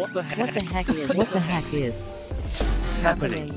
What 0.00 0.14
the 0.14 0.22
heck? 0.22 0.38
What 0.38 0.54
the 0.54 0.64
heck 0.64 0.88
is? 0.88 1.14
What 1.14 1.30
the 1.30 1.40
heck 1.40 1.74
is 1.74 2.04
happening? 3.02 3.50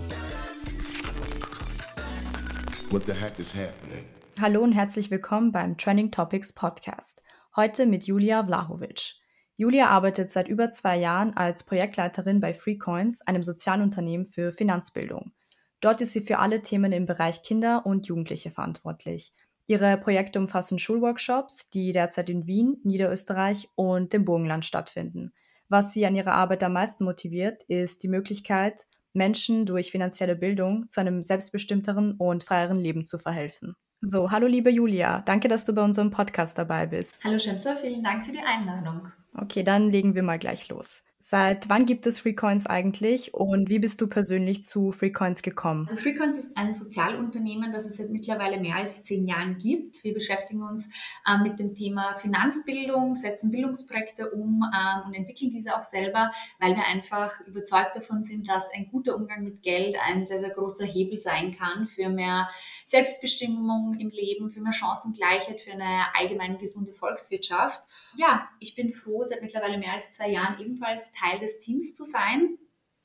What 2.90 3.06
the 3.06 3.14
heck 3.14 3.40
is 3.40 3.54
happening? 3.54 4.04
Hallo 4.42 4.62
und 4.62 4.74
herzlich 4.74 5.10
willkommen 5.10 5.54
beim 5.54 5.78
Trending 5.78 6.12
Topics 6.12 6.52
Podcast. 6.52 7.24
Heute 7.56 7.86
mit 7.86 8.08
Julia 8.08 8.44
Vlahovic. 8.44 9.14
Julia 9.56 9.88
arbeitet 9.88 10.32
seit 10.32 10.50
über 10.50 10.70
zwei 10.70 10.98
Jahren 10.98 11.34
als 11.38 11.64
Projektleiterin 11.64 12.42
bei 12.42 12.54
FreeCoins, 12.54 13.26
einem 13.26 13.44
Sozialunternehmen 13.44 14.26
für 14.26 14.52
Finanzbildung. 14.52 15.32
Dort 15.80 16.02
ist 16.02 16.12
sie 16.12 16.20
für 16.20 16.40
alle 16.40 16.62
Themen 16.62 16.92
im 16.92 17.06
Bereich 17.06 17.44
Kinder 17.44 17.86
und 17.86 18.08
Jugendliche 18.08 18.52
verantwortlich. 18.52 19.32
Ihre 19.66 19.98
Projekte 19.98 20.40
umfassen 20.40 20.78
Schulworkshops, 20.78 21.70
die 21.70 21.94
derzeit 21.94 22.30
in 22.30 22.48
Wien, 22.48 22.82
Niederösterreich 22.84 23.70
und 23.76 24.12
dem 24.12 24.26
Burgenland 24.26 24.66
stattfinden. 24.66 25.32
Was 25.74 25.92
sie 25.92 26.06
an 26.06 26.14
ihrer 26.14 26.34
Arbeit 26.34 26.62
am 26.62 26.74
meisten 26.74 27.04
motiviert, 27.04 27.64
ist 27.64 28.04
die 28.04 28.08
Möglichkeit, 28.08 28.80
Menschen 29.14 29.66
durch 29.66 29.90
finanzielle 29.90 30.36
Bildung 30.36 30.88
zu 30.88 31.02
einem 31.02 31.24
selbstbestimmteren 31.24 32.14
und 32.20 32.44
freieren 32.44 32.78
Leben 32.78 33.06
zu 33.06 33.18
verhelfen. 33.18 33.74
So, 34.00 34.30
hallo 34.30 34.46
liebe 34.46 34.70
Julia, 34.70 35.22
danke, 35.22 35.48
dass 35.48 35.66
du 35.66 35.74
bei 35.74 35.84
unserem 35.84 36.12
Podcast 36.12 36.60
dabei 36.60 36.86
bist. 36.86 37.24
Hallo 37.24 37.40
Schemser, 37.40 37.76
vielen 37.76 38.04
Dank 38.04 38.24
für 38.24 38.32
die 38.32 38.44
Einladung. 38.46 39.12
Okay, 39.36 39.64
dann 39.64 39.90
legen 39.90 40.14
wir 40.14 40.22
mal 40.22 40.38
gleich 40.38 40.70
los. 40.70 41.02
Seit 41.26 41.70
wann 41.70 41.86
gibt 41.86 42.06
es 42.06 42.20
Freecoins 42.20 42.66
eigentlich 42.66 43.34
und 43.34 43.70
wie 43.70 43.80
bist 43.80 44.02
du 44.02 44.08
persönlich 44.08 44.66
zu 44.66 44.92
Freecoins 44.92 45.42
gekommen? 45.42 45.88
Also 45.90 46.04
Freecoins 46.04 46.38
ist 46.38 46.58
ein 46.58 46.74
Sozialunternehmen, 46.74 47.72
das 47.72 47.86
es 47.86 47.96
seit 47.96 48.10
mittlerweile 48.10 48.60
mehr 48.60 48.76
als 48.76 49.06
zehn 49.06 49.26
Jahren 49.26 49.58
gibt. 49.58 50.04
Wir 50.04 50.14
beschäftigen 50.14 50.62
uns 50.64 50.94
äh, 51.26 51.38
mit 51.38 51.60
dem 51.60 51.76
Thema 51.76 52.14
Finanzbildung, 52.16 53.16
setzen 53.16 53.52
Bildungsprojekte 53.52 54.32
um 54.32 54.64
äh, 54.64 55.08
und 55.08 55.14
entwickeln 55.14 55.50
diese 55.50 55.78
auch 55.78 55.84
selber, 55.84 56.34
weil 56.60 56.76
wir 56.76 56.86
einfach 56.88 57.40
überzeugt 57.48 57.96
davon 57.96 58.26
sind, 58.26 58.50
dass 58.50 58.70
ein 58.76 58.90
guter 58.92 59.16
Umgang 59.16 59.46
mit 59.46 59.64
Geld 59.64 59.96
ein 60.06 60.26
sehr, 60.26 60.42
sehr 60.42 60.50
großer 60.50 60.86
Hebel 60.86 61.22
sein 61.22 61.56
kann 61.56 61.88
für 61.88 62.10
mehr 62.10 62.50
Selbstbestimmung 62.84 63.96
im 63.98 64.10
Leben, 64.10 64.50
für 64.50 64.60
mehr 64.60 64.74
Chancengleichheit, 64.74 65.62
für 65.62 65.72
eine 65.72 66.14
allgemein 66.20 66.58
gesunde 66.58 66.92
Volkswirtschaft. 66.92 67.82
Ja, 68.18 68.50
ich 68.60 68.76
bin 68.76 68.92
froh, 68.92 69.24
seit 69.24 69.42
mittlerweile 69.42 69.78
mehr 69.78 69.94
als 69.94 70.12
zwei 70.12 70.30
Jahren 70.30 70.60
ebenfalls 70.60 71.13
Teil 71.14 71.40
des 71.40 71.60
Teams 71.60 71.94
zu 71.94 72.04
sein. 72.04 72.58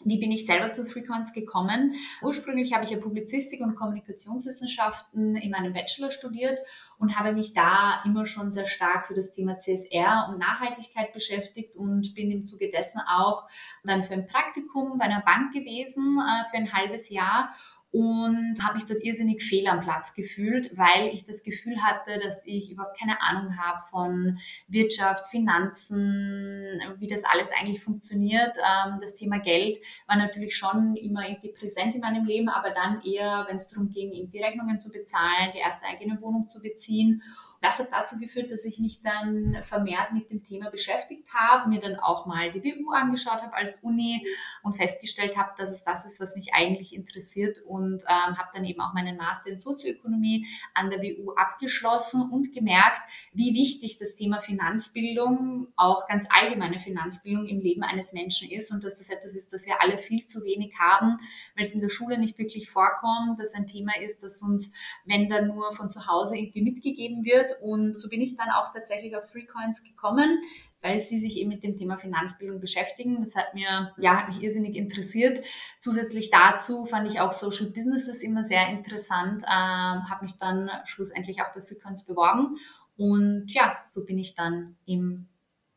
Wie 0.04 0.20
bin 0.20 0.30
ich 0.30 0.46
selber 0.46 0.72
zu 0.72 0.86
Frequenz 0.86 1.32
gekommen? 1.32 1.94
Ursprünglich 2.22 2.72
habe 2.72 2.84
ich 2.84 2.90
ja 2.90 2.98
Publizistik 2.98 3.60
und 3.60 3.74
Kommunikationswissenschaften 3.74 5.34
in 5.34 5.50
meinem 5.50 5.72
Bachelor 5.72 6.12
studiert 6.12 6.56
und 6.98 7.18
habe 7.18 7.32
mich 7.32 7.52
da 7.52 8.02
immer 8.04 8.24
schon 8.24 8.52
sehr 8.52 8.68
stark 8.68 9.08
für 9.08 9.14
das 9.14 9.34
Thema 9.34 9.58
CSR 9.58 10.28
und 10.30 10.38
Nachhaltigkeit 10.38 11.12
beschäftigt 11.12 11.74
und 11.74 12.14
bin 12.14 12.30
im 12.30 12.44
Zuge 12.44 12.70
dessen 12.70 13.00
auch 13.00 13.48
dann 13.82 14.04
für 14.04 14.14
ein 14.14 14.26
Praktikum 14.28 14.98
bei 14.98 15.06
einer 15.06 15.22
Bank 15.22 15.52
gewesen 15.52 16.20
äh, 16.20 16.48
für 16.50 16.58
ein 16.58 16.72
halbes 16.72 17.10
Jahr 17.10 17.52
und 17.90 18.56
habe 18.62 18.74
mich 18.74 18.84
dort 18.84 19.02
irrsinnig 19.02 19.42
fehl 19.42 19.66
am 19.66 19.80
Platz 19.80 20.14
gefühlt, 20.14 20.76
weil 20.76 21.08
ich 21.12 21.24
das 21.24 21.42
Gefühl 21.42 21.82
hatte, 21.82 22.18
dass 22.22 22.44
ich 22.44 22.70
überhaupt 22.70 22.98
keine 22.98 23.20
Ahnung 23.22 23.56
habe 23.58 23.80
von 23.90 24.38
Wirtschaft, 24.66 25.28
Finanzen, 25.28 26.80
wie 26.98 27.06
das 27.06 27.24
alles 27.24 27.50
eigentlich 27.58 27.82
funktioniert. 27.82 28.56
Ähm, 28.58 28.98
das 29.00 29.14
Thema 29.14 29.38
Geld 29.38 29.78
war 30.06 30.18
natürlich 30.18 30.54
schon 30.54 30.96
immer 30.96 31.26
irgendwie 31.26 31.52
präsent 31.52 31.94
in 31.94 32.02
meinem 32.02 32.26
Leben, 32.26 32.50
aber 32.50 32.70
dann 32.70 33.00
eher, 33.02 33.46
wenn 33.48 33.56
es 33.56 33.68
darum 33.68 33.88
ging, 33.88 34.12
irgendwie 34.12 34.42
Rechnungen 34.42 34.80
zu 34.80 34.90
bezahlen, 34.90 35.50
die 35.54 35.58
erste 35.58 35.86
eigene 35.86 36.20
Wohnung 36.20 36.48
zu 36.48 36.60
beziehen 36.60 37.22
das 37.60 37.78
hat 37.78 37.88
dazu 37.90 38.18
geführt, 38.18 38.50
dass 38.50 38.64
ich 38.64 38.78
mich 38.78 39.02
dann 39.02 39.56
vermehrt 39.62 40.12
mit 40.12 40.30
dem 40.30 40.44
Thema 40.44 40.70
beschäftigt 40.70 41.28
habe, 41.32 41.68
mir 41.68 41.80
dann 41.80 41.96
auch 41.96 42.26
mal 42.26 42.52
die 42.52 42.62
WU 42.62 42.92
angeschaut 42.92 43.42
habe 43.42 43.54
als 43.54 43.76
Uni 43.76 44.26
und 44.62 44.76
festgestellt 44.76 45.36
habe, 45.36 45.50
dass 45.58 45.70
es 45.70 45.82
das 45.82 46.04
ist, 46.04 46.20
was 46.20 46.36
mich 46.36 46.54
eigentlich 46.54 46.94
interessiert 46.94 47.60
und 47.66 48.04
ähm, 48.08 48.38
habe 48.38 48.50
dann 48.54 48.64
eben 48.64 48.80
auch 48.80 48.94
meinen 48.94 49.16
Master 49.16 49.50
in 49.50 49.58
Sozioökonomie 49.58 50.46
an 50.74 50.90
der 50.90 51.00
WU 51.00 51.32
abgeschlossen 51.32 52.30
und 52.30 52.52
gemerkt, 52.52 53.00
wie 53.32 53.54
wichtig 53.54 53.98
das 53.98 54.14
Thema 54.14 54.40
Finanzbildung, 54.40 55.68
auch 55.76 56.06
ganz 56.06 56.26
allgemeine 56.30 56.78
Finanzbildung 56.78 57.46
im 57.46 57.60
Leben 57.60 57.82
eines 57.82 58.12
Menschen 58.12 58.50
ist 58.50 58.70
und 58.70 58.84
dass 58.84 58.98
das 58.98 59.08
etwas 59.08 59.34
ist, 59.34 59.52
das 59.52 59.66
wir 59.66 59.80
alle 59.82 59.98
viel 59.98 60.26
zu 60.26 60.44
wenig 60.44 60.78
haben, 60.78 61.16
weil 61.56 61.64
es 61.64 61.74
in 61.74 61.80
der 61.80 61.88
Schule 61.88 62.18
nicht 62.18 62.38
wirklich 62.38 62.70
vorkommt, 62.70 63.40
dass 63.40 63.54
ein 63.54 63.66
Thema 63.66 63.92
ist, 64.00 64.22
das 64.22 64.42
uns, 64.42 64.72
wenn 65.04 65.28
dann 65.28 65.48
nur 65.48 65.72
von 65.72 65.90
zu 65.90 66.06
Hause 66.06 66.36
irgendwie 66.36 66.62
mitgegeben 66.62 67.24
wird, 67.24 67.47
interessiert 67.48 67.62
und 67.62 67.98
so 67.98 68.08
bin 68.08 68.20
ich 68.20 68.36
dann 68.36 68.50
auch 68.50 68.72
tatsächlich 68.72 69.16
auf 69.16 69.30
Freecoins 69.30 69.82
gekommen, 69.82 70.40
weil 70.80 71.00
sie 71.00 71.18
sich 71.18 71.36
eben 71.36 71.48
mit 71.48 71.64
dem 71.64 71.76
Thema 71.76 71.96
Finanzbildung 71.96 72.60
beschäftigen. 72.60 73.20
Das 73.20 73.34
hat 73.34 73.54
mir, 73.54 73.92
ja, 73.98 74.16
hat 74.16 74.28
mich 74.28 74.42
irrsinnig 74.42 74.76
interessiert. 74.76 75.44
Zusätzlich 75.80 76.30
dazu 76.30 76.86
fand 76.86 77.10
ich 77.10 77.20
auch 77.20 77.32
Social 77.32 77.70
Businesses 77.70 78.22
immer 78.22 78.44
sehr 78.44 78.68
interessant, 78.68 79.42
ähm, 79.42 80.08
habe 80.08 80.22
mich 80.22 80.38
dann 80.38 80.70
schlussendlich 80.84 81.40
auch 81.42 81.52
bei 81.54 81.62
Freecoins 81.62 82.04
beworben 82.04 82.56
und 82.96 83.46
ja, 83.48 83.78
so 83.82 84.04
bin 84.04 84.18
ich 84.18 84.34
dann 84.34 84.76
im 84.86 85.28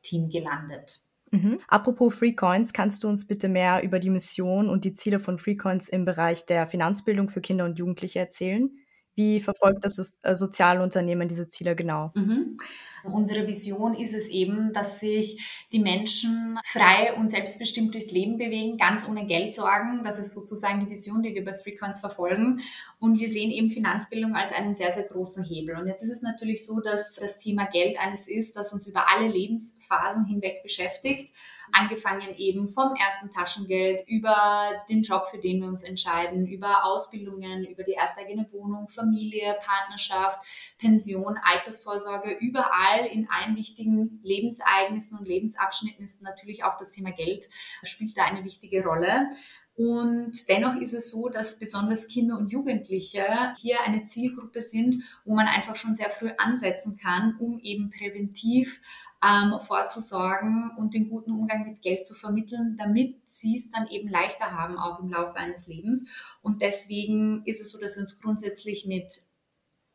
Team 0.02 0.30
gelandet. 0.30 1.00
Mhm. 1.34 1.60
Apropos 1.68 2.14
Freecoins, 2.14 2.74
kannst 2.74 3.04
du 3.04 3.08
uns 3.08 3.26
bitte 3.26 3.48
mehr 3.48 3.84
über 3.84 4.00
die 4.00 4.10
Mission 4.10 4.68
und 4.68 4.84
die 4.84 4.94
Ziele 4.94 5.20
von 5.20 5.38
Freecoins 5.38 5.88
im 5.88 6.04
Bereich 6.04 6.46
der 6.46 6.68
Finanzbildung 6.68 7.30
für 7.30 7.40
Kinder 7.40 7.64
und 7.64 7.80
Jugendliche 7.80 8.20
erzählen? 8.20 8.70
Wie 9.16 9.40
verfolgt 9.40 9.84
das 9.84 10.20
äh, 10.24 10.36
Sozialunternehmen 10.36 11.28
diese 11.28 11.50
Ziele 11.50 11.76
genau? 11.76 12.12
Mhm. 12.16 12.58
Unsere 13.04 13.48
Vision 13.48 13.96
ist 13.96 14.14
es 14.14 14.28
eben, 14.28 14.74
dass 14.74 15.00
sich 15.00 15.66
die 15.72 15.80
Menschen 15.80 16.60
frei 16.64 17.14
und 17.16 17.32
selbstbestimmt 17.32 17.94
durchs 17.94 18.12
Leben 18.12 18.38
bewegen, 18.38 18.78
ganz 18.78 19.08
ohne 19.08 19.26
Geld 19.26 19.56
sorgen. 19.56 20.04
Das 20.04 20.20
ist 20.20 20.34
sozusagen 20.34 20.80
die 20.82 20.90
Vision, 20.90 21.24
die 21.24 21.34
wir 21.34 21.44
bei 21.44 21.56
Frequenz 21.56 22.00
verfolgen. 22.00 22.62
Und 23.00 23.20
wir 23.20 23.28
sehen 23.28 23.50
eben 23.50 23.72
Finanzbildung 23.72 24.36
als 24.36 24.54
einen 24.54 24.76
sehr, 24.76 24.94
sehr 24.94 25.06
großen 25.06 25.44
Hebel. 25.44 25.78
Und 25.78 25.88
jetzt 25.88 26.04
ist 26.04 26.12
es 26.12 26.22
natürlich 26.22 26.66
so, 26.66 26.80
dass 26.80 27.16
das 27.16 27.40
Thema 27.40 27.66
Geld 27.66 27.98
eines 28.00 28.28
ist, 28.28 28.56
das 28.56 28.72
uns 28.72 28.86
über 28.86 29.10
alle 29.10 29.28
Lebensphasen 29.28 30.26
hinweg 30.26 30.62
beschäftigt 30.62 31.34
angefangen 31.74 32.36
eben 32.38 32.68
vom 32.70 32.96
ersten 32.96 33.32
Taschengeld 33.32 34.08
über 34.08 34.72
den 34.90 35.02
Job, 35.02 35.28
für 35.30 35.38
den 35.38 35.62
wir 35.62 35.68
uns 35.68 35.84
entscheiden, 35.84 36.48
über 36.48 36.86
Ausbildungen, 36.86 37.66
über 37.66 37.84
die 37.84 37.94
erste 37.94 38.22
eigene 38.22 38.48
Wohnung, 38.52 38.88
Familie, 38.88 39.58
Partnerschaft, 39.66 40.40
Pension, 40.78 41.38
Altersvorsorge, 41.44 42.38
überall 42.40 43.06
in 43.12 43.28
allen 43.30 43.56
wichtigen 43.56 44.20
Lebensereignissen 44.24 45.20
und 45.20 45.28
Lebensabschnitten 45.28 46.04
ist 46.04 46.22
natürlich 46.22 46.64
auch 46.64 46.78
das 46.78 46.92
Thema 46.92 47.12
Geld 47.12 47.48
spielt 47.84 48.18
da 48.18 48.26
eine 48.26 48.44
wichtige 48.44 48.84
Rolle. 48.84 49.30
Und 49.76 50.48
dennoch 50.50 50.76
ist 50.76 50.94
es 50.94 51.10
so, 51.10 51.30
dass 51.30 51.58
besonders 51.58 52.08
Kinder 52.08 52.38
und 52.38 52.52
Jugendliche 52.52 53.26
hier 53.60 53.82
eine 53.82 54.06
Zielgruppe 54.06 54.62
sind, 54.62 55.04
wo 55.26 55.34
man 55.34 55.48
einfach 55.48 55.76
schon 55.76 55.96
sehr 55.96 56.10
früh 56.10 56.30
ansetzen 56.38 56.98
kann, 57.02 57.36
um 57.40 57.60
eben 57.60 57.90
präventiv 57.90 58.82
ähm, 59.24 59.60
vorzusorgen 59.60 60.72
und 60.78 60.94
den 60.94 61.10
guten 61.10 61.32
Umgang 61.32 61.68
mit 61.68 61.82
Geld 61.82 62.08
zu 62.08 62.14
vermitteln, 62.14 62.78
damit 62.80 63.16
sie 63.26 63.56
es 63.56 63.72
dann 63.72 63.88
eben 63.88 64.10
leichter 64.10 64.52
haben, 64.52 64.78
auch 64.78 65.00
im 65.00 65.10
Laufe 65.10 65.36
eines 65.36 65.68
Lebens. 65.68 66.10
Und 66.42 66.62
deswegen 66.62 67.44
ist 67.46 67.62
es 67.62 67.72
so, 67.72 67.80
dass 67.80 67.96
wir 67.96 68.02
uns 68.02 68.20
grundsätzlich 68.20 68.86
mit 68.88 69.22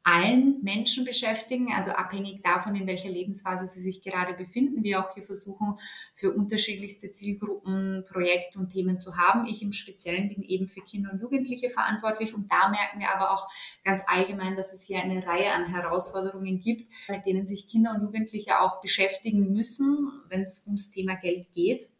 allen 0.06 0.62
Menschen 0.62 1.04
beschäftigen, 1.04 1.72
also 1.74 1.90
abhängig 1.90 2.40
davon, 2.44 2.76
in 2.76 2.86
welcher 2.86 3.08
Lebensphase 3.08 3.66
sie 3.66 3.80
sich 3.80 4.04
gerade 4.04 4.34
befinden. 4.34 4.84
Wir 4.84 5.00
auch 5.00 5.12
hier 5.14 5.24
versuchen, 5.24 5.78
für 6.14 6.32
unterschiedlichste 6.32 7.10
Zielgruppen 7.10 8.04
Projekte 8.08 8.60
und 8.60 8.70
Themen 8.70 9.00
zu 9.00 9.16
haben. 9.16 9.46
Ich 9.46 9.62
im 9.62 9.72
Speziellen 9.72 10.28
bin 10.28 10.44
eben 10.44 10.68
für 10.68 10.80
Kinder 10.80 11.10
und 11.12 11.20
Jugendliche 11.20 11.70
verantwortlich 11.70 12.34
und 12.34 12.50
da 12.52 12.68
merken 12.68 13.00
wir 13.00 13.12
aber 13.12 13.32
auch 13.32 13.48
ganz 13.82 14.00
allgemein, 14.06 14.54
dass 14.54 14.72
es 14.72 14.86
hier 14.86 15.00
eine 15.00 15.26
Reihe 15.26 15.50
an 15.50 15.66
Herausforderungen 15.66 16.60
gibt, 16.60 16.88
mit 17.08 17.26
denen 17.26 17.48
sich 17.48 17.66
Kinder 17.66 17.92
und 17.92 18.02
Jugendliche 18.02 18.60
auch 18.60 18.80
beschäftigen 18.80 19.52
müssen, 19.52 20.12
wenn 20.28 20.42
es 20.42 20.64
ums 20.66 20.92
Thema 20.92 21.16
Geld 21.16 21.52
geht. 21.52 21.90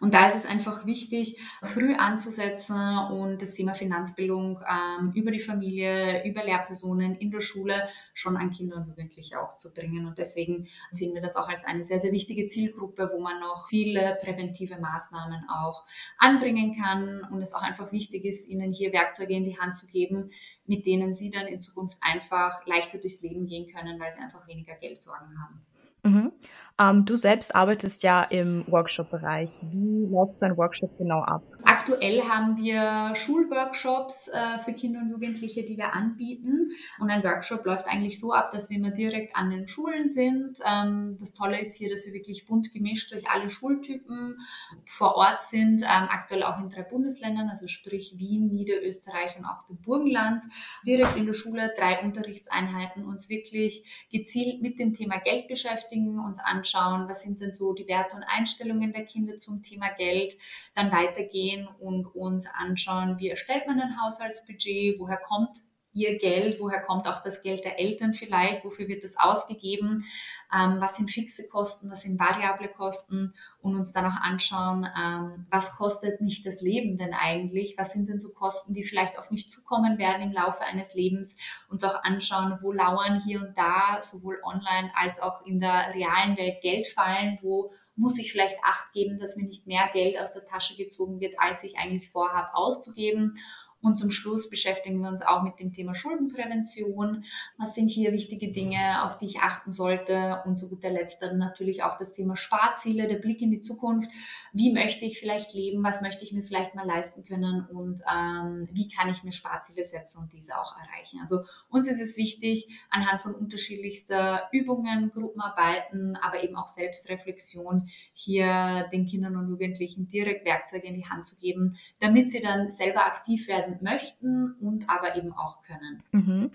Und 0.00 0.14
da 0.14 0.26
ist 0.26 0.36
es 0.36 0.46
einfach 0.46 0.86
wichtig, 0.86 1.40
früh 1.62 1.94
anzusetzen 1.94 2.98
und 3.10 3.40
das 3.40 3.54
Thema 3.54 3.74
Finanzbildung 3.74 4.60
ähm, 4.68 5.12
über 5.14 5.30
die 5.30 5.40
Familie, 5.40 6.24
über 6.28 6.44
Lehrpersonen 6.44 7.14
in 7.14 7.30
der 7.30 7.40
Schule 7.40 7.88
schon 8.12 8.36
an 8.36 8.50
Kinder 8.50 8.76
und 8.76 8.88
Jugendliche 8.88 9.40
auch 9.40 9.56
zu 9.56 9.72
bringen. 9.72 10.06
Und 10.06 10.18
deswegen 10.18 10.68
sehen 10.90 11.14
wir 11.14 11.22
das 11.22 11.36
auch 11.36 11.48
als 11.48 11.64
eine 11.64 11.84
sehr, 11.84 12.00
sehr 12.00 12.12
wichtige 12.12 12.46
Zielgruppe, 12.46 13.10
wo 13.14 13.20
man 13.20 13.40
noch 13.40 13.68
viele 13.68 14.18
präventive 14.22 14.78
Maßnahmen 14.78 15.48
auch 15.48 15.84
anbringen 16.18 16.76
kann 16.76 17.26
und 17.30 17.40
es 17.40 17.54
auch 17.54 17.62
einfach 17.62 17.92
wichtig 17.92 18.24
ist, 18.24 18.48
ihnen 18.48 18.72
hier 18.72 18.92
Werkzeuge 18.92 19.34
in 19.34 19.44
die 19.44 19.58
Hand 19.58 19.76
zu 19.76 19.86
geben, 19.86 20.30
mit 20.66 20.86
denen 20.86 21.14
sie 21.14 21.30
dann 21.30 21.46
in 21.46 21.60
Zukunft 21.60 21.96
einfach 22.00 22.66
leichter 22.66 22.98
durchs 22.98 23.22
Leben 23.22 23.46
gehen 23.46 23.72
können, 23.72 23.98
weil 24.00 24.12
sie 24.12 24.20
einfach 24.20 24.46
weniger 24.46 24.74
Geldsorgen 24.74 25.38
haben. 25.40 25.64
Mhm. 26.04 26.32
Ähm, 26.80 27.04
du 27.04 27.14
selbst 27.14 27.54
arbeitest 27.54 28.02
ja 28.02 28.24
im 28.24 28.64
Workshop-Bereich. 28.66 29.62
Wie 29.70 30.06
läuft 30.10 30.38
so 30.40 30.46
ein 30.46 30.56
Workshop 30.56 30.98
genau 30.98 31.20
ab? 31.20 31.42
Aktuell 31.64 32.22
haben 32.22 32.56
wir 32.56 33.14
Schulworkshops 33.14 34.28
äh, 34.28 34.58
für 34.64 34.72
Kinder 34.72 35.00
und 35.00 35.10
Jugendliche, 35.10 35.62
die 35.62 35.76
wir 35.76 35.94
anbieten. 35.94 36.70
Und 36.98 37.10
ein 37.10 37.22
Workshop 37.22 37.64
läuft 37.64 37.86
eigentlich 37.86 38.18
so 38.18 38.32
ab, 38.32 38.50
dass 38.50 38.70
wir 38.70 38.78
immer 38.78 38.90
direkt 38.90 39.36
an 39.36 39.50
den 39.50 39.68
Schulen 39.68 40.10
sind. 40.10 40.58
Ähm, 40.68 41.16
das 41.20 41.32
Tolle 41.32 41.60
ist 41.60 41.76
hier, 41.76 41.90
dass 41.90 42.06
wir 42.06 42.12
wirklich 42.12 42.44
bunt 42.44 42.72
gemischt 42.72 43.12
durch 43.12 43.30
alle 43.30 43.50
Schultypen 43.50 44.36
vor 44.84 45.14
Ort 45.14 45.44
sind. 45.44 45.82
Ähm, 45.82 46.08
aktuell 46.10 46.42
auch 46.42 46.58
in 46.58 46.70
drei 46.70 46.82
Bundesländern, 46.82 47.48
also 47.50 47.68
sprich 47.68 48.14
Wien, 48.16 48.52
Niederösterreich 48.52 49.38
und 49.38 49.44
auch 49.44 49.64
dem 49.68 49.80
Burgenland. 49.80 50.42
Direkt 50.84 51.16
in 51.16 51.26
der 51.26 51.34
Schule 51.34 51.72
drei 51.78 52.02
Unterrichtseinheiten 52.02 53.04
uns 53.04 53.28
wirklich 53.28 54.06
gezielt 54.10 54.60
mit 54.60 54.80
dem 54.80 54.92
Thema 54.92 55.18
Geld 55.20 55.46
beschäftigen, 55.46 55.93
uns 56.18 56.40
anschauen, 56.40 57.08
was 57.08 57.22
sind 57.22 57.40
denn 57.40 57.52
so 57.52 57.72
die 57.72 57.88
Werte 57.88 58.16
und 58.16 58.24
Einstellungen 58.24 58.92
der 58.92 59.04
Kinder 59.04 59.38
zum 59.38 59.62
Thema 59.62 59.90
Geld, 59.96 60.34
dann 60.74 60.92
weitergehen 60.92 61.68
und 61.78 62.06
uns 62.14 62.46
anschauen, 62.46 63.18
wie 63.18 63.28
erstellt 63.28 63.66
man 63.66 63.80
ein 63.80 64.00
Haushaltsbudget, 64.00 64.98
woher 64.98 65.18
kommt 65.18 65.56
ihr 65.94 66.18
Geld, 66.18 66.60
woher 66.60 66.82
kommt 66.82 67.06
auch 67.06 67.22
das 67.22 67.42
Geld 67.42 67.64
der 67.64 67.78
Eltern 67.78 68.12
vielleicht, 68.12 68.64
wofür 68.64 68.88
wird 68.88 69.04
das 69.04 69.16
ausgegeben, 69.16 70.04
ähm, 70.52 70.76
was 70.80 70.96
sind 70.96 71.10
fixe 71.10 71.48
Kosten, 71.48 71.90
was 71.90 72.02
sind 72.02 72.18
variable 72.18 72.68
Kosten 72.68 73.34
und 73.62 73.76
uns 73.76 73.92
dann 73.92 74.06
auch 74.06 74.20
anschauen, 74.20 74.86
ähm, 74.98 75.46
was 75.50 75.76
kostet 75.76 76.20
mich 76.20 76.42
das 76.42 76.60
Leben 76.60 76.98
denn 76.98 77.14
eigentlich, 77.14 77.76
was 77.78 77.92
sind 77.92 78.08
denn 78.08 78.20
so 78.20 78.32
Kosten, 78.32 78.74
die 78.74 78.84
vielleicht 78.84 79.18
auf 79.18 79.30
mich 79.30 79.50
zukommen 79.50 79.98
werden 79.98 80.22
im 80.22 80.32
Laufe 80.32 80.64
eines 80.64 80.94
Lebens, 80.94 81.38
uns 81.68 81.84
auch 81.84 82.02
anschauen, 82.02 82.58
wo 82.60 82.72
lauern 82.72 83.22
hier 83.24 83.40
und 83.40 83.56
da 83.56 84.00
sowohl 84.00 84.40
online 84.44 84.90
als 84.96 85.20
auch 85.20 85.46
in 85.46 85.60
der 85.60 85.94
realen 85.94 86.36
Welt 86.36 86.60
Geldfallen, 86.60 87.38
wo 87.42 87.72
muss 87.96 88.18
ich 88.18 88.32
vielleicht 88.32 88.56
Acht 88.64 88.92
geben, 88.92 89.18
dass 89.18 89.36
mir 89.36 89.46
nicht 89.46 89.66
mehr 89.66 89.88
Geld 89.92 90.18
aus 90.18 90.32
der 90.32 90.44
Tasche 90.46 90.76
gezogen 90.76 91.20
wird, 91.20 91.38
als 91.38 91.62
ich 91.64 91.78
eigentlich 91.78 92.10
vorhabe 92.10 92.54
auszugeben. 92.54 93.36
Und 93.84 93.98
zum 93.98 94.10
Schluss 94.10 94.48
beschäftigen 94.48 95.02
wir 95.02 95.10
uns 95.10 95.20
auch 95.20 95.42
mit 95.42 95.60
dem 95.60 95.70
Thema 95.70 95.94
Schuldenprävention. 95.94 97.24
Was 97.58 97.74
sind 97.74 97.88
hier 97.88 98.12
wichtige 98.12 98.50
Dinge, 98.50 99.04
auf 99.04 99.18
die 99.18 99.26
ich 99.26 99.40
achten 99.40 99.70
sollte? 99.70 100.40
Und 100.46 100.56
zu 100.56 100.70
guter 100.70 100.88
Letzt 100.88 101.20
dann 101.20 101.36
natürlich 101.36 101.82
auch 101.82 101.98
das 101.98 102.14
Thema 102.14 102.34
Sparziele, 102.34 103.06
der 103.08 103.18
Blick 103.18 103.42
in 103.42 103.50
die 103.50 103.60
Zukunft. 103.60 104.10
Wie 104.54 104.72
möchte 104.72 105.04
ich 105.04 105.20
vielleicht 105.20 105.52
leben? 105.52 105.84
Was 105.84 106.00
möchte 106.00 106.24
ich 106.24 106.32
mir 106.32 106.42
vielleicht 106.42 106.74
mal 106.74 106.86
leisten 106.86 107.24
können? 107.24 107.66
Und 107.66 108.00
ähm, 108.10 108.66
wie 108.72 108.88
kann 108.88 109.10
ich 109.10 109.22
mir 109.22 109.32
Sparziele 109.32 109.84
setzen 109.84 110.22
und 110.22 110.32
diese 110.32 110.58
auch 110.58 110.74
erreichen? 110.78 111.18
Also 111.20 111.42
uns 111.68 111.86
ist 111.86 112.00
es 112.00 112.16
wichtig, 112.16 112.68
anhand 112.88 113.20
von 113.20 113.34
unterschiedlichster 113.34 114.48
Übungen, 114.50 115.10
Gruppenarbeiten, 115.10 116.16
aber 116.22 116.42
eben 116.42 116.56
auch 116.56 116.68
Selbstreflexion 116.68 117.90
hier 118.14 118.88
den 118.92 119.04
Kindern 119.04 119.36
und 119.36 119.50
Jugendlichen 119.50 120.08
direkt 120.08 120.46
Werkzeuge 120.46 120.86
in 120.86 120.94
die 120.94 121.04
Hand 121.04 121.26
zu 121.26 121.36
geben, 121.36 121.76
damit 122.00 122.30
sie 122.30 122.40
dann 122.40 122.70
selber 122.70 123.04
aktiv 123.04 123.46
werden 123.46 123.73
möchten 123.82 124.54
und 124.60 124.88
aber 124.88 125.16
eben 125.16 125.32
auch 125.32 125.62
können. 125.62 126.02
Mhm. 126.12 126.50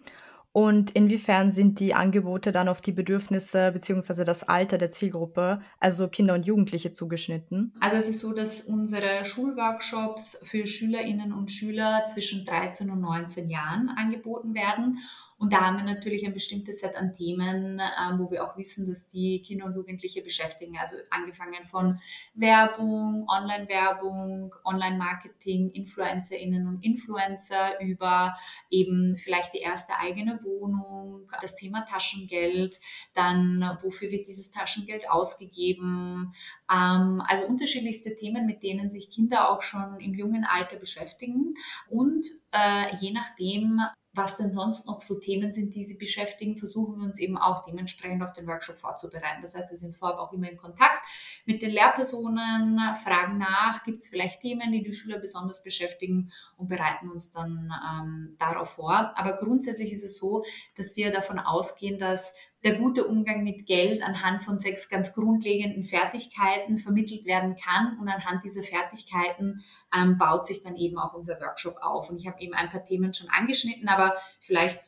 Und 0.51 0.92
inwiefern 0.92 1.51
sind 1.51 1.80
die 1.80 1.94
Angebote 1.94 2.51
dann 2.51 2.68
auf 2.68 2.81
die 2.81 2.92
Bedürfnisse 2.92 3.71
bzw. 3.71 4.24
das 4.24 4.44
Alter 4.44 4.80
der 4.80 4.89
Zielgruppe, 4.89 5.62
also 5.80 6.07
Kinder 6.07 6.33
und 6.33 6.45
Jugendliche, 6.45 6.92
zugeschnitten? 6.92 7.74
Also 7.80 7.98
es 7.98 8.10
ist 8.10 8.19
so, 8.19 8.33
dass 8.33 8.62
unsere 8.62 9.25
Schulworkshops 9.25 10.39
für 10.44 10.66
Schülerinnen 10.66 11.33
und 11.33 11.51
Schüler 11.51 12.06
zwischen 12.07 12.45
13 12.45 12.89
und 12.89 13.00
19 13.00 13.50
Jahren 13.50 13.89
angeboten 13.89 14.56
werden. 14.56 14.98
Und 15.39 15.53
da 15.53 15.62
haben 15.62 15.77
wir 15.77 15.86
natürlich 15.86 16.25
ein 16.25 16.33
bestimmtes 16.33 16.81
Set 16.81 16.97
an 16.97 17.13
Themen, 17.13 17.80
ähm, 17.80 18.19
wo 18.19 18.30
wir 18.30 18.44
auch 18.44 18.57
wissen, 18.57 18.86
dass 18.86 19.07
die 19.07 19.41
Kinder 19.41 19.65
und 19.65 19.75
Jugendliche 19.75 20.21
beschäftigen. 20.21 20.77
Also 20.77 20.97
angefangen 21.09 21.65
von 21.65 21.97
Werbung, 22.33 23.25
Online-Werbung, 23.30 24.53
Online-Marketing, 24.65 25.71
InfluencerInnen 25.71 26.68
und 26.68 26.83
Influencer 26.83 27.80
über 27.80 28.36
eben 28.69 29.15
vielleicht 29.15 29.53
die 29.53 29.59
erste 29.59 29.94
eigene 29.97 30.44
Wohnung, 30.44 31.25
das 31.41 31.56
Thema 31.56 31.86
Taschengeld, 31.86 32.77
dann 33.13 33.77
wofür 33.81 34.12
wird 34.12 34.27
dieses 34.27 34.51
Taschengeld 34.51 35.09
ausgegeben. 35.09 36.33
Ähm, 36.69 37.24
also 37.25 37.45
unterschiedlichste 37.45 38.13
Themen, 38.13 38.45
mit 38.45 38.62
denen 38.62 38.89
sich 38.89 39.09
Kinder 39.09 39.50
auch 39.50 39.62
schon 39.62 40.01
im 40.01 40.13
jungen 40.13 40.44
Alter 40.44 40.75
beschäftigen. 40.75 41.53
Und 41.88 42.27
äh, 42.51 42.94
je 43.00 43.12
nachdem, 43.12 43.80
was 44.14 44.38
denn 44.38 44.52
sonst 44.52 44.88
noch 44.88 45.02
so 45.02 45.20
Themen 45.20 45.54
sind, 45.54 45.76
die 45.76 45.84
sie 45.84 45.96
beschäftigen, 45.96 46.58
versuchen 46.58 46.98
wir 46.98 47.06
uns 47.06 47.20
eben 47.20 47.38
auch 47.38 47.66
dementsprechend 47.66 48.24
auf 48.24 48.34
den 48.34 48.48
Workshop 48.48 48.78
vorzubereiten. 48.78 49.42
Das 49.42 49.56
heißt, 49.56 49.70
wir 49.70 49.78
sind 49.78 49.96
vorab 49.96 50.18
auch 50.18 50.34
immer 50.34 50.50
in 50.50 50.58
Kontakt 50.58 51.06
mit 51.46 51.62
den 51.62 51.70
Lehrpersonen, 51.70 52.80
fragen 52.96 53.38
nach, 53.38 53.84
gibt 53.84 54.02
es 54.02 54.10
vielleicht 54.10 54.42
Themen, 54.42 54.72
die 54.72 54.84
die 54.84 54.94
Schüler 54.94 55.20
besonders 55.20 55.62
beschäftigen 55.62 56.32
und 56.58 56.68
bereiten 56.68 57.10
uns 57.10 57.32
dann 57.32 57.72
ähm, 57.88 58.36
darauf 58.40 58.72
vor. 58.72 59.14
Aber 59.16 59.38
grundsätzlich 59.38 59.94
ist 59.94 60.04
es 60.04 60.18
so, 60.18 60.44
dass 60.76 60.96
wir 60.96 61.12
davon 61.12 61.40
ausgehen, 61.40 62.00
dass 62.00 62.34
der 62.64 62.76
gute 62.76 63.06
Umgang 63.06 63.44
mit 63.44 63.66
Geld 63.66 64.04
anhand 64.04 64.44
von 64.44 64.60
sechs 64.60 64.90
ganz 64.90 65.14
grundlegenden 65.14 65.84
Fertigkeiten 65.84 66.78
vermittelt 66.78 67.26
werden 67.26 67.56
kann. 67.56 67.98
Und 68.00 68.10
anhand 68.10 68.44
dieser 68.44 68.64
Fertigkeiten 68.64 69.64
ähm, 69.96 70.18
baut 70.18 70.46
sich 70.46 70.64
dann 70.64 70.76
eben 70.76 70.98
auch 70.98 71.14
unser 71.14 71.40
Workshop 71.40 71.78
auf. 71.82 72.10
Und 72.10 72.18
ich 72.18 72.28
habe 72.28 72.42
eben 72.42 72.54
ein 72.54 72.70
paar 72.70 72.84
Themen 72.84 73.14
schon 73.14 73.30
angeschnitten, 73.30 73.88
aber 73.88 74.16
vielleicht 74.42 74.80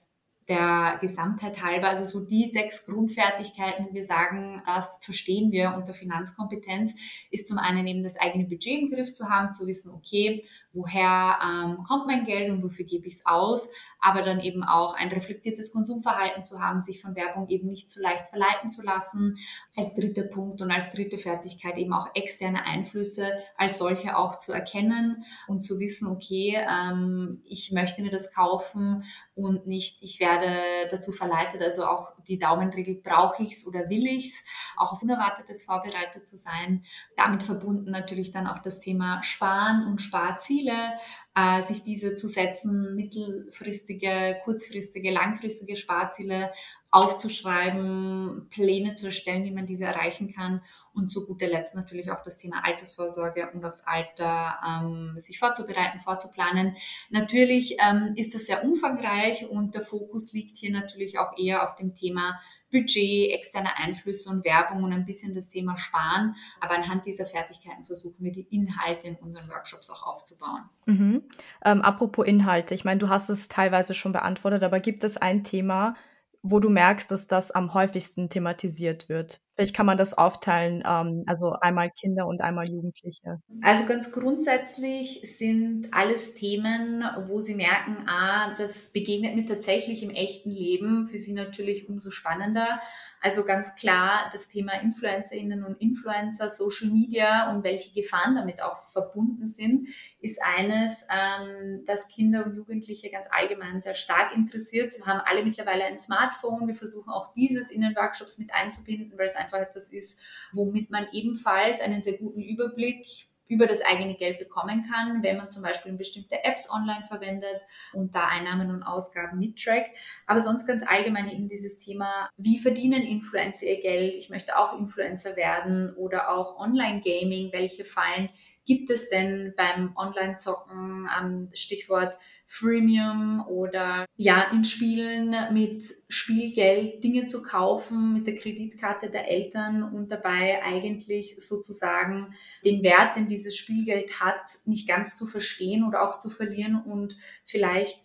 der 0.48 0.98
Gesamtheit 1.00 1.64
halber, 1.64 1.88
also 1.88 2.04
so 2.04 2.26
die 2.26 2.46
sechs 2.48 2.86
Grundfertigkeiten, 2.86 3.94
wir 3.94 4.04
sagen, 4.04 4.62
das 4.66 5.00
verstehen 5.02 5.52
wir 5.52 5.76
unter 5.78 5.94
Finanzkompetenz, 5.94 6.96
ist 7.30 7.48
zum 7.48 7.58
einen 7.58 7.88
eben 7.88 8.04
das 8.04 8.20
eigene 8.20 8.46
Budget 8.46 8.82
im 8.82 8.90
Griff 8.90 9.14
zu 9.14 9.30
haben, 9.30 9.54
zu 9.54 9.68
wissen, 9.68 9.94
okay, 9.94 10.44
woher 10.74 11.38
ähm, 11.44 11.84
kommt 11.88 12.08
mein 12.08 12.26
Geld 12.26 12.50
und 12.50 12.64
wofür 12.64 12.86
gebe 12.86 13.08
ich 13.08 13.14
es 13.14 13.26
aus, 13.26 13.70
aber 14.02 14.24
dann 14.24 14.40
eben 14.40 14.64
auch 14.64 14.96
ein 14.96 15.10
reflektiertes 15.10 15.72
Konsumverhalten 15.72 16.44
zu 16.44 16.60
haben, 16.60 16.82
sich 16.82 17.02
von 17.02 17.16
Werbung 17.16 17.48
eben 17.50 17.68
nicht 17.68 17.90
zu 17.90 18.02
leicht 18.02 18.28
verleiten 18.28 18.70
zu 18.70 18.82
lassen. 18.82 19.38
Als 19.76 19.94
dritter 19.94 20.24
Punkt 20.24 20.62
und 20.62 20.72
als 20.72 20.92
dritte 20.92 21.18
Fertigkeit 21.18 21.78
eben 21.78 21.94
auch 21.94 22.10
externe 22.16 22.66
Einflüsse 22.66 23.32
als 23.58 23.78
solche 23.78 24.18
auch 24.18 24.38
zu 24.38 24.52
erkennen 24.52 25.24
und 25.48 25.64
zu 25.64 25.80
wissen, 25.80 26.08
okay, 26.08 26.58
ähm, 26.68 27.42
ich 27.46 27.72
möchte 27.72 28.02
mir 28.02 28.12
das 28.12 28.34
kaufen 28.34 29.04
und 29.36 29.68
nicht, 29.68 30.02
ich 30.02 30.20
werde 30.20 30.90
dazu 30.90 31.12
verleitet, 31.12 31.62
also 31.62 31.86
auch 31.86 32.16
die 32.28 32.40
Daumenregel, 32.40 32.96
brauche 32.96 33.44
ich 33.44 33.54
es 33.54 33.68
oder 33.68 33.90
will 33.90 34.06
ich 34.06 34.28
es, 34.28 34.44
auch 34.78 34.94
auf 34.94 35.04
Unerwartetes 35.04 35.64
vorbereitet 35.64 36.28
zu 36.28 36.38
sein. 36.38 36.84
Damit 37.16 37.44
verbunden 37.44 37.92
natürlich 37.92 38.32
dann 38.32 38.48
auch 38.48 38.60
das 38.60 38.80
Thema 38.80 39.24
Sparen 39.24 39.88
und 39.88 40.02
Sparziele, 40.02 40.94
äh, 41.36 41.62
sich 41.62 41.84
diese 41.84 42.16
zu 42.16 42.28
setzen, 42.28 42.96
mittelfristige, 42.96 44.40
kurzfristige, 44.44 45.12
langfristige 45.12 45.76
Sparziele 45.76 46.52
aufzuschreiben, 46.92 48.48
Pläne 48.50 48.94
zu 48.94 49.08
erstellen, 49.08 49.46
wie 49.46 49.52
man 49.52 49.66
diese 49.66 49.86
erreichen 49.86 50.34
kann 50.34 50.62
und 50.94 51.10
zu 51.10 51.26
guter 51.26 51.48
Letzt 51.48 51.76
natürlich 51.76 52.12
auch 52.12 52.22
das 52.24 52.38
Thema 52.38 52.64
Altersvorsorge 52.66 53.50
und 53.54 53.64
aufs 53.66 53.84
Alter 53.86 54.60
ähm, 54.68 55.14
sich 55.18 55.40
vorzubereiten, 55.40 56.00
vorzuplanen. 56.00 56.76
Natürlich 57.10 57.78
ähm, 57.80 58.14
ist 58.16 58.36
das 58.36 58.46
sehr 58.46 58.64
umfangreich 58.64 59.48
und 59.48 59.76
der 59.76 59.82
Fokus 59.82 60.34
liegt 60.34 60.58
hier 60.58 60.72
natürlich 60.72 61.20
auch 61.20 61.38
eher 61.38 61.64
auf 61.64 61.76
dem 61.76 61.96
Thema 61.96 62.40
Budget, 62.72 63.32
externe 63.32 63.78
Einflüsse 63.78 64.30
und 64.30 64.46
Werbung 64.46 64.84
und 64.84 64.94
ein 64.94 65.06
bisschen 65.06 65.36
das 65.36 65.50
Thema 65.50 65.78
Sparen. 65.78 66.36
Aber 66.60 66.76
anhand 66.76 67.06
dieser 67.06 67.26
Fertigkeiten 67.26 67.84
versuchen 67.84 68.24
wir 68.24 68.32
die 68.32 68.48
Inhalte 68.50 69.08
in 69.08 69.16
unseren 69.18 69.50
Workshops 69.50 69.90
auch 69.90 70.04
aufzubauen. 70.04 70.70
Mhm. 70.86 71.24
Ähm, 71.66 71.82
apropos 71.82 72.26
Inhalte, 72.26 72.74
ich 72.74 72.86
meine, 72.86 73.00
du 73.00 73.10
hast 73.10 73.30
es 73.30 73.50
teilweise 73.50 73.94
schon 73.94 74.14
beantwortet, 74.14 74.64
aber 74.64 74.80
gibt 74.80 75.04
es 75.04 75.18
ein 75.18 75.44
Thema, 75.44 75.96
wo 76.44 76.60
du 76.60 76.70
merkst, 76.70 77.12
dass 77.12 77.28
das 77.28 77.52
am 77.52 77.74
häufigsten 77.74 78.30
thematisiert 78.30 79.10
wird? 79.10 79.42
Vielleicht 79.56 79.76
kann 79.76 79.86
man 79.86 79.98
das 79.98 80.18
aufteilen, 80.18 80.84
ähm, 80.86 81.24
also 81.28 81.52
einmal 81.60 81.90
Kinder 81.92 82.26
und 82.26 82.42
einmal 82.42 82.70
Jugendliche. 82.70 83.42
Also 83.62 83.86
ganz 83.86 84.12
grundsätzlich 84.12 85.22
sind 85.38 85.90
alles 85.92 86.34
Themen, 86.36 87.04
wo 87.28 87.42
Sie 87.42 87.56
merken, 87.56 88.06
ah, 88.08 88.56
das 88.58 88.92
begegnet 88.92 89.36
mir 89.36 89.46
tatsächlich 89.46 90.04
im 90.04 90.10
echten 90.10 90.50
Leben, 90.50 91.06
für 91.06 91.18
Sie 91.18 91.34
natürlich 91.34 91.90
umso 91.90 92.12
spannender. 92.12 92.80
Also 93.24 93.46
ganz 93.46 93.76
klar 93.76 94.30
das 94.32 94.48
Thema 94.48 94.82
Influencerinnen 94.82 95.64
und 95.64 95.80
Influencer, 95.80 96.50
Social 96.50 96.90
Media 96.90 97.54
und 97.54 97.64
welche 97.64 97.94
Gefahren 97.94 98.36
damit 98.36 98.64
auch 98.64 98.80
verbunden 98.92 99.46
sind, 99.46 99.90
ist 100.22 100.42
eines, 100.42 101.06
ähm, 101.08 101.84
das 101.86 102.08
Kinder 102.08 102.46
und 102.46 102.56
Jugendliche 102.56 103.12
ganz 103.12 103.28
allgemein 103.30 103.80
sehr 103.80 103.94
stark 103.94 104.36
interessiert. 104.36 104.94
Sie 104.94 105.04
haben 105.04 105.22
alle 105.24 105.44
mittlerweile 105.44 105.84
ein 105.84 106.00
Smartphone. 106.00 106.68
Wir 106.68 106.74
versuchen 106.74 107.12
auch 107.12 107.32
dieses 107.36 107.70
in 107.70 107.82
den 107.82 107.96
Workshops 107.96 108.40
mit 108.40 108.52
einzubinden, 108.56 109.16
weil 109.20 109.28
es 109.28 109.36
einfach 109.42 109.60
etwas 109.60 109.92
ist, 109.92 110.20
womit 110.54 110.90
man 110.90 111.08
ebenfalls 111.12 111.82
einen 111.82 112.02
sehr 112.02 112.18
guten 112.18 112.42
Überblick 112.42 113.06
über 113.52 113.68
das 113.68 113.82
eigene 113.82 114.16
Geld 114.16 114.40
bekommen 114.40 114.86
kann, 114.90 115.24
wenn 115.24 115.36
man 115.36 115.50
zum 115.50 115.62
Beispiel 115.62 115.92
bestimmte 115.98 116.42
Apps 116.46 116.70
online 116.72 117.04
verwendet 117.06 117.60
und 117.92 118.16
da 118.16 118.30
Einnahmen 118.30 118.72
und 118.72 118.82
Ausgaben 118.82 119.40
mittrackt. 119.40 119.90
Aber 120.26 120.40
sonst 120.40 120.66
ganz 120.68 120.84
allgemein 120.88 121.28
eben 121.28 121.50
dieses 121.50 121.78
Thema, 121.78 122.30
wie 122.38 122.60
verdienen 122.60 123.02
Influencer 123.02 123.66
ihr 123.66 123.82
Geld? 123.82 124.16
Ich 124.16 124.30
möchte 124.30 124.58
auch 124.58 124.80
Influencer 124.80 125.36
werden 125.36 125.94
oder 125.98 126.30
auch 126.30 126.58
Online-Gaming. 126.60 127.52
Welche 127.52 127.84
Fallen 127.84 128.30
gibt 128.66 128.90
es 128.90 129.10
denn 129.10 129.54
beim 129.58 129.98
Online-Zocken? 129.98 131.50
Stichwort 131.52 132.18
Freemium 132.52 133.46
oder 133.48 134.06
ja, 134.18 134.52
in 134.52 134.66
Spielen 134.66 135.34
mit 135.54 135.86
Spielgeld 136.10 137.02
Dinge 137.02 137.28
zu 137.28 137.44
kaufen 137.44 138.12
mit 138.12 138.28
der 138.28 138.36
Kreditkarte 138.36 139.10
der 139.10 139.30
Eltern 139.30 139.84
und 139.84 140.12
dabei 140.12 140.62
eigentlich 140.62 141.38
sozusagen 141.38 142.34
den 142.66 142.84
Wert, 142.84 143.16
den 143.16 143.30
dieses 143.30 143.56
Spielgeld 143.56 144.20
hat, 144.20 144.52
nicht 144.66 144.86
ganz 144.86 145.16
zu 145.16 145.26
verstehen 145.26 145.86
oder 145.86 146.02
auch 146.02 146.20
zu 146.20 146.30
verlieren 146.30 146.84
und 146.84 147.16
vielleicht 147.46 148.02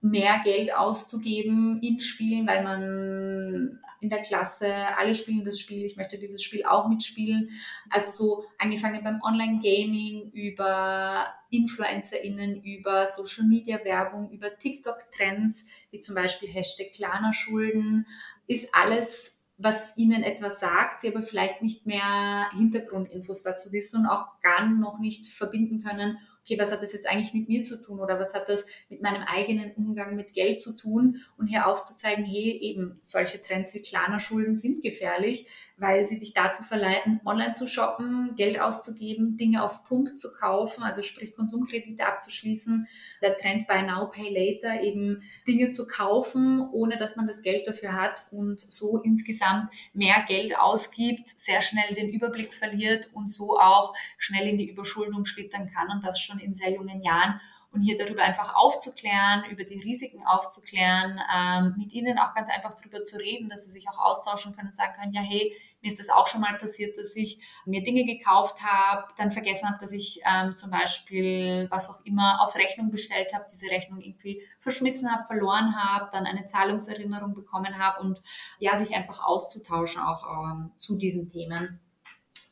mehr 0.00 0.42
Geld 0.44 0.76
auszugeben 0.76 1.80
in 1.82 1.98
Spielen, 1.98 2.46
weil 2.46 2.62
man 2.62 3.80
in 4.00 4.10
der 4.10 4.22
Klasse, 4.22 4.72
alle 4.96 5.14
spielen 5.14 5.44
das 5.44 5.58
Spiel, 5.58 5.84
ich 5.84 5.96
möchte 5.96 6.18
dieses 6.18 6.42
Spiel 6.42 6.64
auch 6.64 6.88
mitspielen. 6.88 7.50
Also 7.90 8.10
so 8.10 8.44
angefangen 8.58 9.02
beim 9.02 9.20
Online-Gaming 9.22 10.30
über 10.32 11.26
InfluencerInnen, 11.50 12.62
über 12.62 13.06
Social-Media-Werbung, 13.06 14.30
über 14.30 14.56
TikTok-Trends, 14.56 15.66
wie 15.90 16.00
zum 16.00 16.14
Beispiel 16.14 16.48
Hashtag 16.48 16.92
Klarna-Schulden, 16.92 18.06
ist 18.46 18.74
alles 18.74 19.38
was 19.58 19.96
ihnen 19.96 20.22
etwas 20.22 20.60
sagt, 20.60 21.00
sie 21.00 21.08
aber 21.08 21.24
vielleicht 21.24 21.62
nicht 21.62 21.84
mehr 21.84 22.48
Hintergrundinfos 22.52 23.42
dazu 23.42 23.72
wissen 23.72 24.02
und 24.02 24.06
auch 24.06 24.40
gar 24.40 24.64
noch 24.64 25.00
nicht 25.00 25.26
verbinden 25.26 25.82
können, 25.82 26.18
okay, 26.48 26.58
was 26.58 26.72
hat 26.72 26.82
das 26.82 26.92
jetzt 26.92 27.06
eigentlich 27.06 27.34
mit 27.34 27.48
mir 27.48 27.64
zu 27.64 27.80
tun 27.82 28.00
oder 28.00 28.18
was 28.18 28.32
hat 28.32 28.48
das 28.48 28.64
mit 28.88 29.02
meinem 29.02 29.22
eigenen 29.22 29.72
Umgang 29.72 30.16
mit 30.16 30.32
Geld 30.32 30.60
zu 30.62 30.76
tun? 30.76 31.22
Und 31.36 31.48
hier 31.48 31.66
aufzuzeigen, 31.66 32.24
hey, 32.24 32.58
eben 32.62 33.00
solche 33.04 33.42
Trends 33.42 33.74
wie 33.74 33.82
Klarna-Schulden 33.82 34.56
sind 34.56 34.82
gefährlich, 34.82 35.46
weil 35.76 36.04
sie 36.04 36.18
dich 36.18 36.34
dazu 36.34 36.62
verleiten, 36.62 37.20
online 37.24 37.52
zu 37.52 37.66
shoppen, 37.66 38.34
Geld 38.36 38.60
auszugeben, 38.60 39.36
Dinge 39.36 39.62
auf 39.62 39.84
Pump 39.84 40.18
zu 40.18 40.32
kaufen, 40.32 40.82
also 40.82 41.02
sprich 41.02 41.36
Konsumkredite 41.36 42.04
abzuschließen, 42.04 42.88
der 43.22 43.36
Trend 43.36 43.68
Buy 43.68 43.82
Now, 43.82 44.08
Pay 44.08 44.30
Later, 44.34 44.82
eben 44.82 45.22
Dinge 45.46 45.70
zu 45.70 45.86
kaufen, 45.86 46.68
ohne 46.72 46.98
dass 46.98 47.16
man 47.16 47.26
das 47.26 47.42
Geld 47.42 47.68
dafür 47.68 47.92
hat 47.92 48.24
und 48.32 48.58
so 48.58 49.00
insgesamt 49.02 49.70
mehr 49.92 50.24
Geld 50.26 50.58
ausgibt, 50.58 51.28
sehr 51.28 51.62
schnell 51.62 51.94
den 51.94 52.10
Überblick 52.10 52.52
verliert 52.52 53.10
und 53.12 53.30
so 53.30 53.56
auch 53.58 53.94
schnell 54.16 54.48
in 54.48 54.58
die 54.58 54.68
Überschuldung 54.68 55.26
schlittern 55.26 55.70
kann 55.72 55.90
und 55.90 56.04
das 56.04 56.18
schon 56.18 56.37
in 56.38 56.54
sehr 56.54 56.72
jungen 56.72 57.02
Jahren 57.02 57.40
und 57.70 57.82
hier 57.82 57.98
darüber 57.98 58.22
einfach 58.22 58.54
aufzuklären, 58.54 59.44
über 59.50 59.62
die 59.62 59.80
Risiken 59.80 60.24
aufzuklären, 60.26 61.20
ähm, 61.34 61.74
mit 61.76 61.92
ihnen 61.92 62.18
auch 62.18 62.34
ganz 62.34 62.48
einfach 62.48 62.74
darüber 62.74 63.04
zu 63.04 63.18
reden, 63.18 63.50
dass 63.50 63.66
sie 63.66 63.70
sich 63.70 63.88
auch 63.90 63.98
austauschen 63.98 64.56
können 64.56 64.68
und 64.68 64.74
sagen 64.74 64.94
können, 64.98 65.12
ja, 65.12 65.20
hey, 65.20 65.54
mir 65.82 65.88
ist 65.88 66.00
das 66.00 66.08
auch 66.08 66.26
schon 66.26 66.40
mal 66.40 66.56
passiert, 66.56 66.96
dass 66.98 67.14
ich 67.14 67.40
mir 67.66 67.82
Dinge 67.82 68.04
gekauft 68.04 68.62
habe, 68.62 69.12
dann 69.18 69.30
vergessen 69.30 69.68
habe, 69.68 69.78
dass 69.80 69.92
ich 69.92 70.20
ähm, 70.24 70.56
zum 70.56 70.70
Beispiel 70.70 71.68
was 71.70 71.90
auch 71.90 72.04
immer 72.04 72.40
auf 72.42 72.56
Rechnung 72.56 72.90
bestellt 72.90 73.34
habe, 73.34 73.44
diese 73.50 73.70
Rechnung 73.70 74.00
irgendwie 74.00 74.42
verschmissen 74.58 75.12
habe, 75.12 75.26
verloren 75.26 75.76
habe, 75.76 76.08
dann 76.10 76.26
eine 76.26 76.46
Zahlungserinnerung 76.46 77.34
bekommen 77.34 77.78
habe 77.78 78.00
und 78.00 78.20
ja, 78.58 78.78
sich 78.78 78.96
einfach 78.96 79.22
auszutauschen 79.22 80.00
auch 80.02 80.26
ähm, 80.26 80.70
zu 80.78 80.96
diesen 80.96 81.30
Themen. 81.30 81.80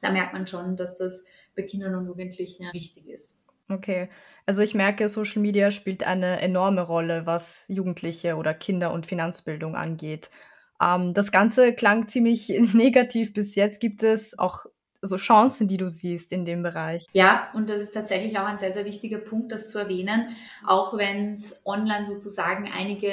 Da 0.02 0.10
merkt 0.10 0.34
man 0.34 0.46
schon, 0.46 0.76
dass 0.76 0.96
das 0.98 1.24
bei 1.56 1.62
Kindern 1.62 1.94
und 1.94 2.06
Jugendlichen 2.06 2.70
wichtig 2.72 3.08
ist. 3.08 3.45
Okay. 3.68 4.08
Also 4.46 4.62
ich 4.62 4.74
merke, 4.74 5.08
Social 5.08 5.42
Media 5.42 5.70
spielt 5.72 6.04
eine 6.04 6.40
enorme 6.40 6.82
Rolle, 6.82 7.26
was 7.26 7.64
Jugendliche 7.68 8.36
oder 8.36 8.54
Kinder 8.54 8.92
und 8.92 9.06
Finanzbildung 9.06 9.74
angeht. 9.74 10.30
Ähm, 10.80 11.14
das 11.14 11.32
Ganze 11.32 11.72
klang 11.72 12.06
ziemlich 12.06 12.48
negativ 12.72 13.32
bis 13.34 13.56
jetzt. 13.56 13.80
Gibt 13.80 14.02
es 14.02 14.38
auch 14.38 14.66
so 15.02 15.16
Chancen, 15.16 15.68
die 15.68 15.76
du 15.76 15.88
siehst 15.88 16.32
in 16.32 16.44
dem 16.44 16.62
Bereich? 16.62 17.06
Ja, 17.12 17.48
und 17.54 17.68
das 17.68 17.80
ist 17.80 17.94
tatsächlich 17.94 18.38
auch 18.38 18.46
ein 18.46 18.58
sehr, 18.58 18.72
sehr 18.72 18.84
wichtiger 18.84 19.18
Punkt, 19.18 19.52
das 19.52 19.68
zu 19.68 19.78
erwähnen, 19.78 20.28
auch 20.66 20.96
wenn 20.96 21.34
es 21.34 21.62
online 21.64 22.06
sozusagen 22.06 22.70
einige 22.72 23.10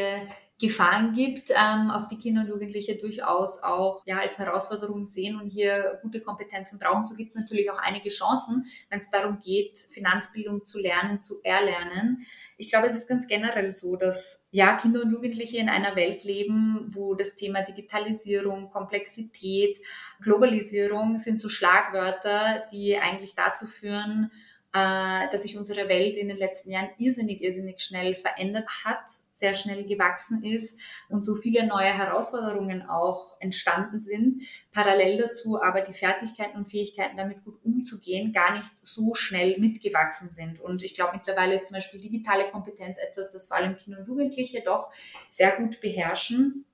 Gefahren 0.62 1.13
gibt, 1.13 1.50
ähm, 1.50 1.89
auf 1.89 2.07
die 2.07 2.17
Kinder 2.17 2.41
und 2.41 2.48
Jugendliche 2.48 2.95
durchaus 2.95 3.62
auch 3.63 4.03
ja, 4.05 4.19
als 4.19 4.38
Herausforderung 4.38 5.07
sehen 5.07 5.39
und 5.39 5.48
hier 5.48 6.00
gute 6.03 6.22
Kompetenzen 6.22 6.79
brauchen. 6.79 7.03
So 7.03 7.15
gibt 7.15 7.31
es 7.31 7.36
natürlich 7.36 7.72
auch 7.72 7.79
einige 7.79 8.10
Chancen, 8.10 8.65
wenn 8.89 9.00
es 9.00 9.10
darum 9.10 9.39
geht, 9.39 9.77
Finanzbildung 9.77 10.65
zu 10.65 10.79
lernen, 10.79 11.19
zu 11.19 11.41
erlernen. 11.43 12.25
Ich 12.57 12.69
glaube, 12.69 12.88
es 12.88 12.93
ist 12.95 13.10
ganz 13.10 13.27
generell 13.27 13.72
so, 13.72 13.95
dass 13.95 14.43
ja, 14.51 14.77
Kinder 14.77 15.01
und 15.01 15.12
Jugendliche 15.12 15.57
in 15.57 15.69
einer 15.69 15.95
Welt 15.95 16.24
leben, 16.24 16.88
wo 16.93 17.15
das 17.15 17.36
Thema 17.36 17.63
Digitalisierung, 17.63 18.69
Komplexität, 18.69 19.79
Globalisierung 20.22 21.17
sind 21.17 21.39
so 21.39 21.50
Schlagwörter, 21.50 22.63
die 22.72 22.98
eigentlich 22.98 23.33
dazu 23.33 23.65
führen, 23.65 24.31
äh, 24.73 25.29
dass 25.31 25.43
sich 25.43 25.57
unsere 25.57 25.87
Welt 25.87 26.17
in 26.17 26.27
den 26.27 26.37
letzten 26.37 26.71
Jahren 26.71 26.89
irrsinnig, 26.97 27.41
irrsinnig 27.41 27.79
schnell 27.81 28.15
verändert 28.15 28.67
hat, 28.83 29.03
sehr 29.31 29.53
schnell 29.53 29.85
gewachsen 29.85 30.43
ist 30.43 30.79
und 31.09 31.25
so 31.25 31.35
viele 31.35 31.65
neue 31.67 31.95
Herausforderungen 31.95 32.83
auch 32.83 33.35
entstanden 33.39 33.99
sind. 33.99 34.43
Parallel 34.71 35.17
dazu 35.17 35.61
aber 35.61 35.81
die 35.81 35.93
Fertigkeiten 35.93 36.57
und 36.57 36.69
Fähigkeiten, 36.69 37.17
damit 37.17 37.43
gut 37.43 37.63
umzugehen, 37.63 38.31
gar 38.31 38.55
nicht 38.55 38.65
so 38.65 39.13
schnell 39.13 39.59
mitgewachsen 39.59 40.29
sind. 40.29 40.59
Und 40.59 40.83
ich 40.83 40.95
glaube, 40.95 41.13
mittlerweile 41.17 41.55
ist 41.55 41.67
zum 41.67 41.75
Beispiel 41.75 42.01
digitale 42.01 42.49
Kompetenz 42.49 42.97
etwas, 42.97 43.31
das 43.31 43.47
vor 43.47 43.57
allem 43.57 43.77
Kinder 43.77 43.99
und 43.99 44.07
Jugendliche 44.07 44.61
doch 44.61 44.91
sehr 45.29 45.55
gut 45.55 45.81
beherrschen 45.81 46.65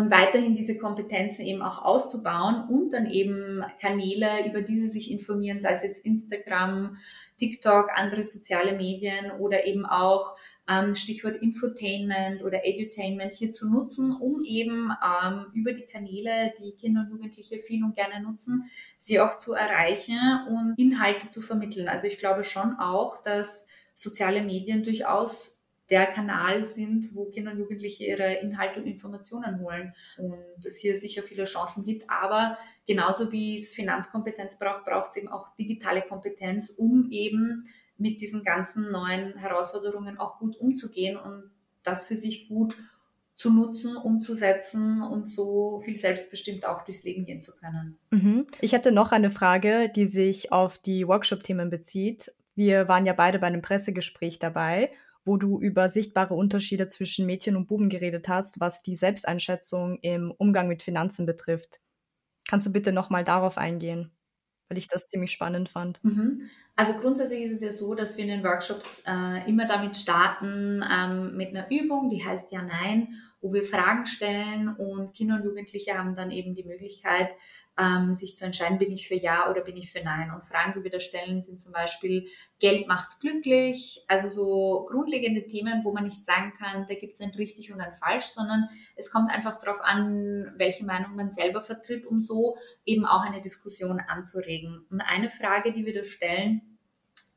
und 0.00 0.10
weiterhin 0.10 0.54
diese 0.54 0.78
Kompetenzen 0.78 1.44
eben 1.44 1.60
auch 1.60 1.82
auszubauen 1.82 2.66
und 2.68 2.92
dann 2.92 3.06
eben 3.06 3.62
Kanäle, 3.80 4.48
über 4.48 4.62
die 4.62 4.76
sie 4.76 4.88
sich 4.88 5.10
informieren, 5.10 5.60
sei 5.60 5.72
es 5.72 5.82
jetzt 5.82 6.04
Instagram, 6.06 6.96
TikTok, 7.36 7.90
andere 7.94 8.24
soziale 8.24 8.74
Medien 8.76 9.30
oder 9.38 9.66
eben 9.66 9.84
auch 9.84 10.36
ähm, 10.68 10.94
Stichwort 10.94 11.36
Infotainment 11.42 12.42
oder 12.42 12.64
Edutainment 12.64 13.34
hier 13.34 13.52
zu 13.52 13.70
nutzen, 13.70 14.16
um 14.16 14.42
eben 14.42 14.90
ähm, 15.04 15.46
über 15.52 15.72
die 15.72 15.84
Kanäle, 15.84 16.54
die 16.58 16.76
Kinder 16.76 17.02
und 17.02 17.10
Jugendliche 17.10 17.58
viel 17.58 17.84
und 17.84 17.94
gerne 17.94 18.22
nutzen, 18.22 18.70
sie 18.96 19.20
auch 19.20 19.38
zu 19.38 19.52
erreichen 19.52 20.18
und 20.48 20.74
Inhalte 20.78 21.28
zu 21.28 21.42
vermitteln. 21.42 21.88
Also 21.88 22.06
ich 22.06 22.18
glaube 22.18 22.44
schon 22.44 22.74
auch, 22.78 23.22
dass 23.22 23.66
soziale 23.94 24.42
Medien 24.42 24.82
durchaus 24.82 25.59
der 25.90 26.06
Kanal 26.06 26.64
sind, 26.64 27.14
wo 27.14 27.26
Kinder 27.26 27.52
und 27.52 27.58
Jugendliche 27.58 28.04
ihre 28.04 28.34
Inhalte 28.34 28.80
und 28.80 28.86
Informationen 28.86 29.60
holen 29.60 29.92
und 30.18 30.64
es 30.64 30.78
hier 30.78 30.98
sicher 30.98 31.22
viele 31.22 31.44
Chancen 31.44 31.84
gibt. 31.84 32.08
Aber 32.08 32.56
genauso 32.86 33.32
wie 33.32 33.58
es 33.58 33.74
Finanzkompetenz 33.74 34.58
braucht, 34.58 34.84
braucht 34.84 35.10
es 35.10 35.16
eben 35.16 35.28
auch 35.28 35.54
digitale 35.56 36.02
Kompetenz, 36.02 36.70
um 36.70 37.08
eben 37.10 37.64
mit 37.98 38.20
diesen 38.20 38.44
ganzen 38.44 38.90
neuen 38.90 39.36
Herausforderungen 39.36 40.18
auch 40.18 40.38
gut 40.38 40.56
umzugehen 40.56 41.16
und 41.16 41.50
das 41.82 42.06
für 42.06 42.16
sich 42.16 42.48
gut 42.48 42.76
zu 43.34 43.52
nutzen, 43.52 43.96
umzusetzen 43.96 45.02
und 45.02 45.28
so 45.28 45.80
viel 45.84 45.96
selbstbestimmt 45.96 46.66
auch 46.66 46.82
durchs 46.82 47.04
Leben 47.04 47.24
gehen 47.24 47.40
zu 47.40 47.56
können. 47.56 47.98
Mhm. 48.10 48.46
Ich 48.60 48.72
hätte 48.72 48.92
noch 48.92 49.12
eine 49.12 49.30
Frage, 49.30 49.90
die 49.94 50.06
sich 50.06 50.52
auf 50.52 50.78
die 50.78 51.08
Workshop-Themen 51.08 51.70
bezieht. 51.70 52.32
Wir 52.54 52.86
waren 52.86 53.06
ja 53.06 53.14
beide 53.14 53.38
bei 53.38 53.46
einem 53.46 53.62
Pressegespräch 53.62 54.38
dabei 54.38 54.90
wo 55.30 55.36
du 55.36 55.60
über 55.60 55.88
sichtbare 55.88 56.34
Unterschiede 56.34 56.88
zwischen 56.88 57.24
Mädchen 57.24 57.54
und 57.54 57.68
Buben 57.68 57.88
geredet 57.88 58.28
hast, 58.28 58.58
was 58.58 58.82
die 58.82 58.96
Selbsteinschätzung 58.96 60.00
im 60.02 60.32
Umgang 60.32 60.66
mit 60.66 60.82
Finanzen 60.82 61.24
betrifft. 61.24 61.78
Kannst 62.48 62.66
du 62.66 62.72
bitte 62.72 62.92
nochmal 62.92 63.24
darauf 63.24 63.56
eingehen? 63.56 64.10
Weil 64.68 64.78
ich 64.78 64.88
das 64.88 65.08
ziemlich 65.08 65.30
spannend 65.30 65.68
fand. 65.68 66.02
Mhm. 66.04 66.50
Also 66.80 66.94
grundsätzlich 66.94 67.42
ist 67.42 67.52
es 67.52 67.60
ja 67.60 67.72
so, 67.72 67.94
dass 67.94 68.16
wir 68.16 68.24
in 68.24 68.30
den 68.30 68.42
Workshops 68.42 69.02
äh, 69.06 69.46
immer 69.46 69.66
damit 69.66 69.98
starten, 69.98 70.82
ähm, 70.90 71.36
mit 71.36 71.50
einer 71.50 71.70
Übung, 71.70 72.08
die 72.08 72.24
heißt 72.24 72.50
Ja, 72.52 72.62
Nein, 72.62 73.08
wo 73.42 73.52
wir 73.52 73.64
Fragen 73.64 74.06
stellen 74.06 74.74
und 74.78 75.12
Kinder 75.12 75.34
und 75.34 75.44
Jugendliche 75.44 75.98
haben 75.98 76.16
dann 76.16 76.30
eben 76.30 76.54
die 76.54 76.64
Möglichkeit, 76.64 77.34
ähm, 77.78 78.14
sich 78.14 78.38
zu 78.38 78.46
entscheiden, 78.46 78.78
bin 78.78 78.92
ich 78.92 79.08
für 79.08 79.14
Ja 79.14 79.50
oder 79.50 79.60
bin 79.60 79.76
ich 79.76 79.92
für 79.92 80.02
Nein. 80.02 80.30
Und 80.34 80.46
Fragen, 80.46 80.72
die 80.74 80.82
wir 80.82 80.90
da 80.90 81.00
stellen, 81.00 81.42
sind 81.42 81.60
zum 81.60 81.72
Beispiel, 81.72 82.28
Geld 82.58 82.88
macht 82.88 83.20
glücklich, 83.20 84.02
also 84.08 84.28
so 84.28 84.86
grundlegende 84.90 85.46
Themen, 85.46 85.84
wo 85.84 85.92
man 85.92 86.04
nicht 86.04 86.24
sagen 86.24 86.54
kann, 86.58 86.86
da 86.88 86.94
gibt 86.94 87.14
es 87.14 87.20
ein 87.20 87.30
richtig 87.30 87.72
und 87.72 87.80
ein 87.82 87.92
falsch, 87.92 88.26
sondern 88.26 88.70
es 88.96 89.10
kommt 89.10 89.30
einfach 89.30 89.58
darauf 89.58 89.82
an, 89.82 90.54
welche 90.56 90.86
Meinung 90.86 91.14
man 91.14 91.30
selber 91.30 91.60
vertritt, 91.60 92.06
um 92.06 92.22
so 92.22 92.56
eben 92.86 93.04
auch 93.04 93.22
eine 93.22 93.42
Diskussion 93.42 94.00
anzuregen. 94.00 94.86
Und 94.90 95.02
eine 95.02 95.28
Frage, 95.28 95.74
die 95.74 95.84
wir 95.84 95.94
da 95.94 96.04
stellen, 96.04 96.69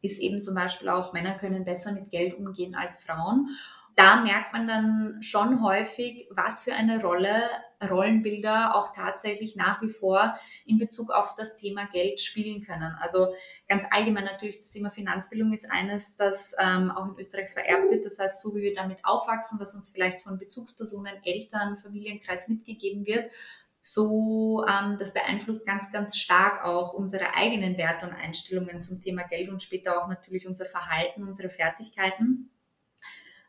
ist 0.04 0.22
eben 0.22 0.44
zum 0.44 0.54
Beispiel 0.54 0.90
auch, 0.90 1.14
Männer 1.14 1.34
können 1.34 1.64
besser 1.64 1.94
mit 1.94 2.12
Geld 2.12 2.36
umgehen 2.36 2.76
als 2.76 3.04
Frauen. 3.04 3.50
da 3.96 4.22
merkt 4.22 4.54
man 4.54 4.68
dann 4.68 5.22
schon 5.22 5.64
häufig, 5.64 6.28
was 6.32 6.64
für 6.64 6.74
eine 6.74 7.02
Rolle 7.02 7.44
Rollenbilder 7.90 8.76
auch 8.76 8.94
tatsächlich 8.94 9.56
nach 9.56 9.82
wie 9.82 9.90
vor 9.90 10.34
in 10.66 10.78
Bezug 10.78 11.12
auf 11.12 11.36
das 11.36 11.58
Thema 11.58 11.88
Geld 11.92 12.20
spielen 12.20 12.64
können. 12.64 12.96
Also 13.00 13.34
ganz 13.68 13.84
allgemein 13.92 14.26
natürlich 14.26 14.58
das 14.58 14.72
Thema 14.72 14.90
Finanzbildung 14.90 15.54
ist 15.54 15.70
eines, 15.72 16.16
das 16.16 16.54
ähm, 16.60 16.92
auch 16.92 17.08
in 17.08 17.16
Österreich 17.18 17.52
vererbt 17.52 17.92
wird. 17.92 18.06
Das 18.06 18.20
heißt, 18.20 18.42
so 18.42 18.56
wie 18.56 18.62
wir 18.62 18.74
damit 18.74 19.04
aufwachsen, 19.04 19.60
was 19.60 19.76
uns 19.76 19.92
vielleicht 19.92 20.22
von 20.22 20.38
Bezugspersonen, 20.38 21.24
Eltern, 21.24 21.76
Familienkreis 21.76 22.48
mitgegeben 22.48 23.06
wird, 23.06 23.32
so 23.86 24.66
ähm, 24.66 24.96
das 24.98 25.14
beeinflusst 25.14 25.66
ganz, 25.66 25.92
ganz 25.92 26.18
stark 26.18 26.64
auch 26.64 26.94
unsere 26.94 27.34
eigenen 27.36 27.78
Werte 27.78 28.08
und 28.08 28.14
Einstellungen 28.14 28.82
zum 28.82 29.02
Thema 29.02 29.24
Geld 29.24 29.50
und 29.50 29.62
später 29.62 30.02
auch 30.02 30.08
natürlich 30.08 30.48
unser 30.48 30.64
Verhalten, 30.66 31.28
unsere 31.28 31.50
Fertigkeiten. 31.50 32.50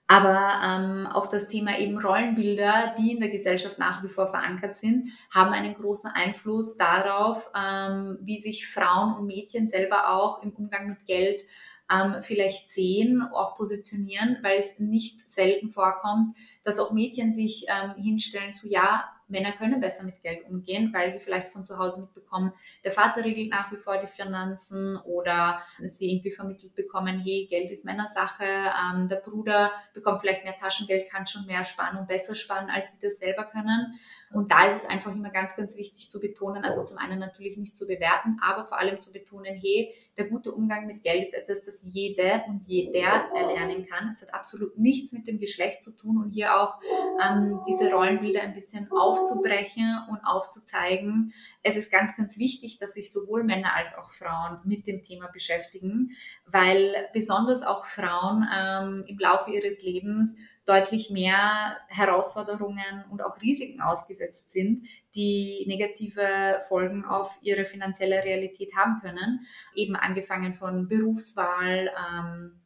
Aber 0.09 0.61
ähm, 0.63 1.07
auch 1.07 1.29
das 1.29 1.47
Thema 1.47 1.79
eben 1.79 1.99
Rollenbilder, 1.99 2.97
die 2.99 3.13
in 3.13 3.21
der 3.21 3.31
Gesellschaft 3.31 3.79
nach 3.79 4.03
wie 4.03 4.09
vor 4.09 4.27
verankert 4.27 4.77
sind, 4.77 5.09
haben 5.33 5.53
einen 5.53 5.75
großen 5.75 6.11
Einfluss 6.11 6.77
darauf, 6.77 7.49
ähm, 7.57 8.19
wie 8.21 8.39
sich 8.39 8.67
Frauen 8.67 9.15
und 9.15 9.27
Mädchen 9.27 9.69
selber 9.69 10.11
auch 10.11 10.43
im 10.43 10.51
Umgang 10.51 10.89
mit 10.89 11.07
Geld 11.07 11.43
ähm, 11.89 12.17
vielleicht 12.21 12.71
sehen, 12.71 13.23
auch 13.23 13.55
positionieren, 13.55 14.39
weil 14.43 14.59
es 14.59 14.81
nicht 14.81 15.29
selten 15.31 15.69
vorkommt, 15.69 16.37
dass 16.65 16.81
auch 16.81 16.91
Mädchen 16.91 17.33
sich 17.33 17.67
ähm, 17.69 17.95
hinstellen 18.03 18.53
zu, 18.53 18.69
ja, 18.69 19.14
Männer 19.29 19.53
können 19.53 19.81
besser 19.81 20.05
mit 20.05 20.23
Geld 20.23 20.49
umgehen, 20.49 20.93
weil 20.93 21.11
sie 21.11 21.21
vielleicht 21.21 21.49
von 21.49 21.65
zu 21.65 21.79
Hause 21.79 22.03
mitbekommen, 22.03 22.53
der 22.85 22.93
Vater 22.93 23.25
regelt 23.25 23.51
nach 23.51 23.73
wie 23.73 23.77
vor 23.77 23.97
die 23.99 24.07
Finanzen 24.07 24.97
oder 24.99 25.61
sie 25.83 26.13
irgendwie 26.13 26.31
vermittelt 26.31 26.75
bekommen, 26.75 27.21
hey, 27.21 27.47
Geld 27.49 27.71
ist 27.71 27.85
Männersache, 27.85 28.45
ähm, 28.45 29.09
der 29.09 29.17
Bruder 29.17 29.73
bekommt 29.95 30.21
vielleicht 30.21 30.45
mehr 30.45 30.57
Taschengeld, 30.59 31.11
kann 31.11 31.27
schon 31.27 31.47
mehr 31.47 31.65
sparen 31.65 31.99
und 31.99 32.09
besser 32.09 32.35
sparen, 32.35 32.71
als 32.71 32.95
sie 32.95 33.07
das 33.07 33.19
selber 33.19 33.45
können. 33.45 33.95
Und 34.33 34.51
da 34.51 34.67
ist 34.67 34.83
es 34.83 34.89
einfach 34.89 35.13
immer 35.13 35.31
ganz, 35.31 35.57
ganz 35.57 35.77
wichtig 35.77 36.11
zu 36.11 36.21
betonen, 36.21 36.65
also 36.65 36.85
zum 36.85 36.99
einen 36.99 37.21
natürlich 37.21 37.57
nicht 37.57 37.77
zu 37.77 37.87
bewerten, 37.87 38.39
aber 38.43 38.65
vor 38.65 38.79
allem 38.79 39.01
zu 39.01 39.13
betonen, 39.13 39.55
hey, 39.55 39.95
der 40.17 40.29
gute 40.29 40.53
Umgang 40.53 40.87
mit 40.87 41.03
Geld 41.03 41.23
ist 41.23 41.35
etwas, 41.35 41.65
das 41.65 41.87
jede 41.93 42.45
und 42.49 42.65
jeder 42.65 43.29
erlernen 43.35 43.87
kann. 43.87 44.09
Es 44.09 44.23
hat 44.23 44.33
absolut 44.33 44.79
nichts 44.79 45.13
mit 45.13 45.27
dem 45.27 45.39
Geschlecht 45.39 45.83
zu 45.83 45.91
tun 45.91 46.19
und 46.23 46.31
hier 46.31 46.57
auch 46.57 46.79
ähm, 47.21 47.61
diese 47.67 47.93
Rollenbilder 47.93 48.43
ein 48.43 48.55
bisschen 48.55 48.91
aufzubrechen 48.93 49.99
und 50.09 50.21
aufzuzeigen. 50.25 51.33
Es 51.63 51.77
ist 51.77 51.91
ganz, 51.91 52.17
ganz 52.17 52.39
wichtig, 52.39 52.79
dass 52.79 52.95
sich 52.95 53.13
sowohl 53.13 53.43
Männer 53.43 53.75
als 53.75 53.97
auch 53.97 54.11
Frauen 54.11 54.61
mit 54.65 54.87
dem 54.87 55.03
Thema 55.03 55.29
beschäftigen, 55.29 56.11
weil 56.47 56.95
besonders 57.13 57.63
auch 57.63 57.85
Frauen 57.85 58.47
ähm, 58.57 59.05
im 59.09 59.19
Laufe 59.19 59.51
ihres 59.51 59.83
Lebens 59.83 60.37
deutlich 60.67 61.11
mehr 61.11 61.77
Herausforderungen 61.89 63.05
und 63.11 63.23
auch 63.23 63.41
Risiken 63.43 63.81
ausgesetzt 63.81 64.51
sind, 64.51 64.81
die 65.15 65.65
negative 65.69 66.61
Folgen 66.69 67.05
auf 67.05 67.39
ihre 67.43 67.65
finanzielle 67.65 68.25
Realität 68.25 68.75
haben 68.77 69.01
können. 69.01 69.41
Eben 69.75 69.95
angefangen 69.97 70.55
von 70.55 70.89
Berufswahl, 70.89 71.91
ähm, 72.09 72.61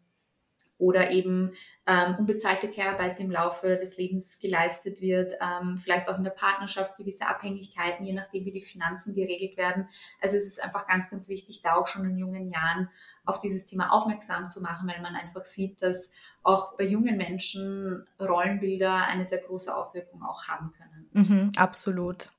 oder 0.79 1.11
eben 1.11 1.53
ähm, 1.87 2.15
unbezahlte 2.19 2.71
Care-Arbeit 2.71 3.19
im 3.21 3.31
Laufe 3.31 3.77
des 3.77 3.99
Lebens 3.99 4.39
geleistet 4.41 5.01
wird, 5.01 5.33
ähm, 5.41 5.77
vielleicht 5.77 6.09
auch 6.09 6.17
in 6.17 6.25
der 6.25 6.31
Partnerschaft 6.31 6.97
gewisse 6.97 7.27
Abhängigkeiten, 7.27 8.07
je 8.07 8.13
nachdem 8.13 8.45
wie 8.45 8.53
die 8.53 8.63
Finanzen 8.63 9.15
geregelt 9.15 9.57
werden. 9.57 9.89
Also 10.21 10.37
es 10.37 10.47
ist 10.47 10.63
einfach 10.63 10.87
ganz, 10.87 11.11
ganz 11.11 11.29
wichtig, 11.29 11.63
da 11.63 11.75
auch 11.75 11.89
schon 11.89 12.05
in 12.05 12.17
jungen 12.17 12.51
Jahren 12.51 12.89
auf 13.25 13.41
dieses 13.41 13.67
Thema 13.67 13.93
aufmerksam 13.93 14.51
zu 14.51 14.63
machen, 14.63 14.89
weil 14.89 15.03
man 15.03 15.17
einfach 15.17 15.45
sieht, 15.45 15.83
dass 15.83 16.13
auch 16.43 16.77
bei 16.77 16.85
jungen 16.85 17.17
Menschen 17.17 18.07
Rollenbilder 18.21 19.07
eine 19.07 19.25
sehr 19.25 19.43
große 19.43 19.75
Auswirkung 19.75 20.23
auch 20.23 20.47
haben 20.47 20.73
können. 20.73 21.09
Mhm, 21.13 21.53
absolut. 21.57 22.31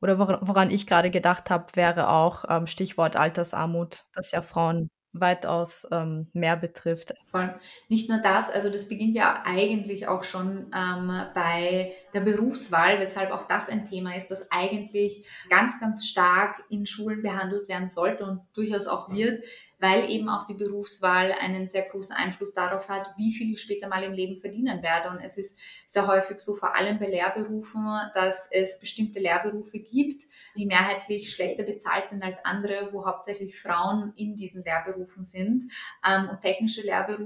Oder 0.00 0.18
woran 0.18 0.70
ich 0.70 0.86
gerade 0.86 1.10
gedacht 1.10 1.50
habe, 1.50 1.66
wäre 1.74 2.10
auch 2.10 2.44
ähm, 2.48 2.66
Stichwort 2.66 3.16
Altersarmut, 3.16 4.04
dass 4.14 4.30
ja 4.30 4.42
Frauen 4.42 4.90
weitaus 5.12 5.88
ähm, 5.90 6.28
mehr 6.32 6.56
betrifft. 6.56 7.14
Voll. 7.30 7.54
Nicht 7.90 8.08
nur 8.08 8.22
das, 8.22 8.48
also 8.48 8.70
das 8.70 8.88
beginnt 8.88 9.14
ja 9.14 9.42
eigentlich 9.44 10.08
auch 10.08 10.22
schon 10.22 10.70
ähm, 10.74 11.26
bei 11.34 11.92
der 12.14 12.20
Berufswahl, 12.20 13.00
weshalb 13.00 13.32
auch 13.32 13.46
das 13.46 13.68
ein 13.68 13.84
Thema 13.84 14.16
ist, 14.16 14.30
das 14.30 14.50
eigentlich 14.50 15.26
ganz, 15.50 15.78
ganz 15.78 16.06
stark 16.06 16.62
in 16.70 16.86
Schulen 16.86 17.20
behandelt 17.20 17.68
werden 17.68 17.86
sollte 17.86 18.24
und 18.24 18.40
durchaus 18.54 18.86
auch 18.86 19.10
wird, 19.10 19.44
weil 19.80 20.10
eben 20.10 20.28
auch 20.28 20.44
die 20.44 20.54
Berufswahl 20.54 21.32
einen 21.32 21.68
sehr 21.68 21.82
großen 21.82 22.16
Einfluss 22.16 22.52
darauf 22.52 22.88
hat, 22.88 23.12
wie 23.16 23.32
viel 23.32 23.52
ich 23.52 23.60
später 23.60 23.88
mal 23.88 24.02
im 24.02 24.12
Leben 24.12 24.36
verdienen 24.36 24.82
werde. 24.82 25.10
Und 25.10 25.20
es 25.20 25.38
ist 25.38 25.58
sehr 25.86 26.06
häufig 26.06 26.40
so, 26.40 26.54
vor 26.54 26.74
allem 26.74 26.98
bei 26.98 27.06
Lehrberufen, 27.06 27.86
dass 28.14 28.48
es 28.50 28.80
bestimmte 28.80 29.20
Lehrberufe 29.20 29.78
gibt, 29.78 30.24
die 30.56 30.66
mehrheitlich 30.66 31.32
schlechter 31.32 31.62
bezahlt 31.62 32.08
sind 32.08 32.24
als 32.24 32.38
andere, 32.44 32.92
wo 32.92 33.06
hauptsächlich 33.06 33.60
Frauen 33.60 34.12
in 34.16 34.34
diesen 34.34 34.64
Lehrberufen 34.64 35.22
sind. 35.22 35.62
Ähm, 36.04 36.28
und 36.28 36.40
technische 36.40 36.82
Lehrberufe, 36.82 37.17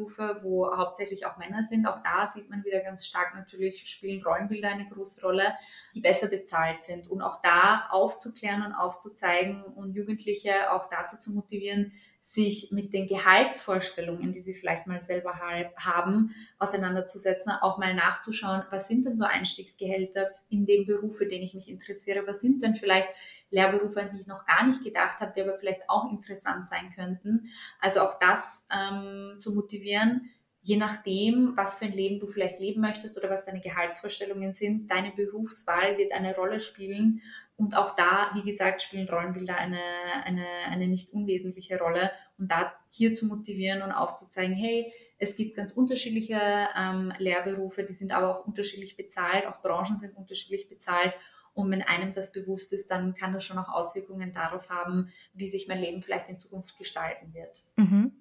wo 0.42 0.76
hauptsächlich 0.76 1.26
auch 1.26 1.36
Männer 1.36 1.62
sind, 1.62 1.86
auch 1.86 2.02
da 2.02 2.26
sieht 2.26 2.50
man 2.50 2.64
wieder 2.64 2.80
ganz 2.80 3.06
stark 3.06 3.34
natürlich, 3.34 3.86
spielen 3.86 4.24
Rollenbilder 4.24 4.68
eine 4.68 4.88
große 4.88 5.22
Rolle, 5.22 5.54
die 5.94 6.00
besser 6.00 6.28
bezahlt 6.28 6.82
sind. 6.82 7.10
Und 7.10 7.22
auch 7.22 7.40
da 7.42 7.88
aufzuklären 7.90 8.64
und 8.64 8.72
aufzuzeigen 8.72 9.62
und 9.62 9.94
Jugendliche 9.94 10.72
auch 10.72 10.86
dazu 10.86 11.18
zu 11.18 11.32
motivieren, 11.32 11.92
sich 12.24 12.70
mit 12.70 12.94
den 12.94 13.08
Gehaltsvorstellungen, 13.08 14.32
die 14.32 14.40
sie 14.40 14.54
vielleicht 14.54 14.86
mal 14.86 15.02
selber 15.02 15.40
haben, 15.76 16.32
auseinanderzusetzen, 16.56 17.52
auch 17.60 17.78
mal 17.78 17.94
nachzuschauen, 17.94 18.62
was 18.70 18.86
sind 18.86 19.04
denn 19.04 19.16
so 19.16 19.24
Einstiegsgehälter 19.24 20.30
in 20.48 20.64
dem 20.64 20.86
Beruf, 20.86 21.18
für 21.18 21.26
den 21.26 21.42
ich 21.42 21.52
mich 21.54 21.68
interessiere, 21.68 22.24
was 22.24 22.40
sind 22.40 22.62
denn 22.62 22.76
vielleicht 22.76 23.08
Lehrberufe, 23.50 24.00
an 24.00 24.10
die 24.14 24.20
ich 24.20 24.28
noch 24.28 24.46
gar 24.46 24.64
nicht 24.64 24.84
gedacht 24.84 25.18
habe, 25.18 25.32
die 25.36 25.42
aber 25.42 25.58
vielleicht 25.58 25.90
auch 25.90 26.12
interessant 26.12 26.68
sein 26.68 26.92
könnten. 26.94 27.50
Also 27.80 28.02
auch 28.02 28.16
das 28.20 28.66
ähm, 28.72 29.34
zu 29.38 29.52
motivieren, 29.52 30.30
je 30.62 30.76
nachdem, 30.76 31.56
was 31.56 31.80
für 31.80 31.86
ein 31.86 31.92
Leben 31.92 32.20
du 32.20 32.28
vielleicht 32.28 32.60
leben 32.60 32.82
möchtest 32.82 33.18
oder 33.18 33.30
was 33.30 33.44
deine 33.44 33.60
Gehaltsvorstellungen 33.60 34.54
sind, 34.54 34.88
deine 34.92 35.10
Berufswahl 35.10 35.98
wird 35.98 36.12
eine 36.12 36.36
Rolle 36.36 36.60
spielen 36.60 37.20
und 37.62 37.76
auch 37.76 37.94
da, 37.94 38.32
wie 38.34 38.42
gesagt, 38.42 38.82
spielen 38.82 39.08
Rollenbilder 39.08 39.56
eine, 39.56 39.78
eine, 40.24 40.44
eine 40.68 40.88
nicht 40.88 41.10
unwesentliche 41.10 41.78
Rolle. 41.78 42.10
Und 42.36 42.50
da 42.50 42.72
hier 42.90 43.14
zu 43.14 43.26
motivieren 43.26 43.82
und 43.82 43.92
aufzuzeigen, 43.92 44.56
hey, 44.56 44.92
es 45.18 45.36
gibt 45.36 45.54
ganz 45.54 45.70
unterschiedliche 45.70 46.40
ähm, 46.76 47.12
Lehrberufe, 47.18 47.84
die 47.84 47.92
sind 47.92 48.10
aber 48.10 48.34
auch 48.36 48.44
unterschiedlich 48.44 48.96
bezahlt, 48.96 49.46
auch 49.46 49.62
Branchen 49.62 49.96
sind 49.96 50.16
unterschiedlich 50.16 50.68
bezahlt. 50.68 51.14
Und 51.54 51.70
wenn 51.70 51.82
einem 51.82 52.12
das 52.14 52.32
bewusst 52.32 52.72
ist, 52.72 52.90
dann 52.90 53.14
kann 53.14 53.32
das 53.32 53.44
schon 53.44 53.58
auch 53.58 53.68
Auswirkungen 53.68 54.32
darauf 54.34 54.68
haben, 54.68 55.12
wie 55.32 55.48
sich 55.48 55.68
mein 55.68 55.78
Leben 55.78 56.02
vielleicht 56.02 56.28
in 56.28 56.40
Zukunft 56.40 56.76
gestalten 56.78 57.32
wird. 57.32 57.62
Mhm. 57.76 58.20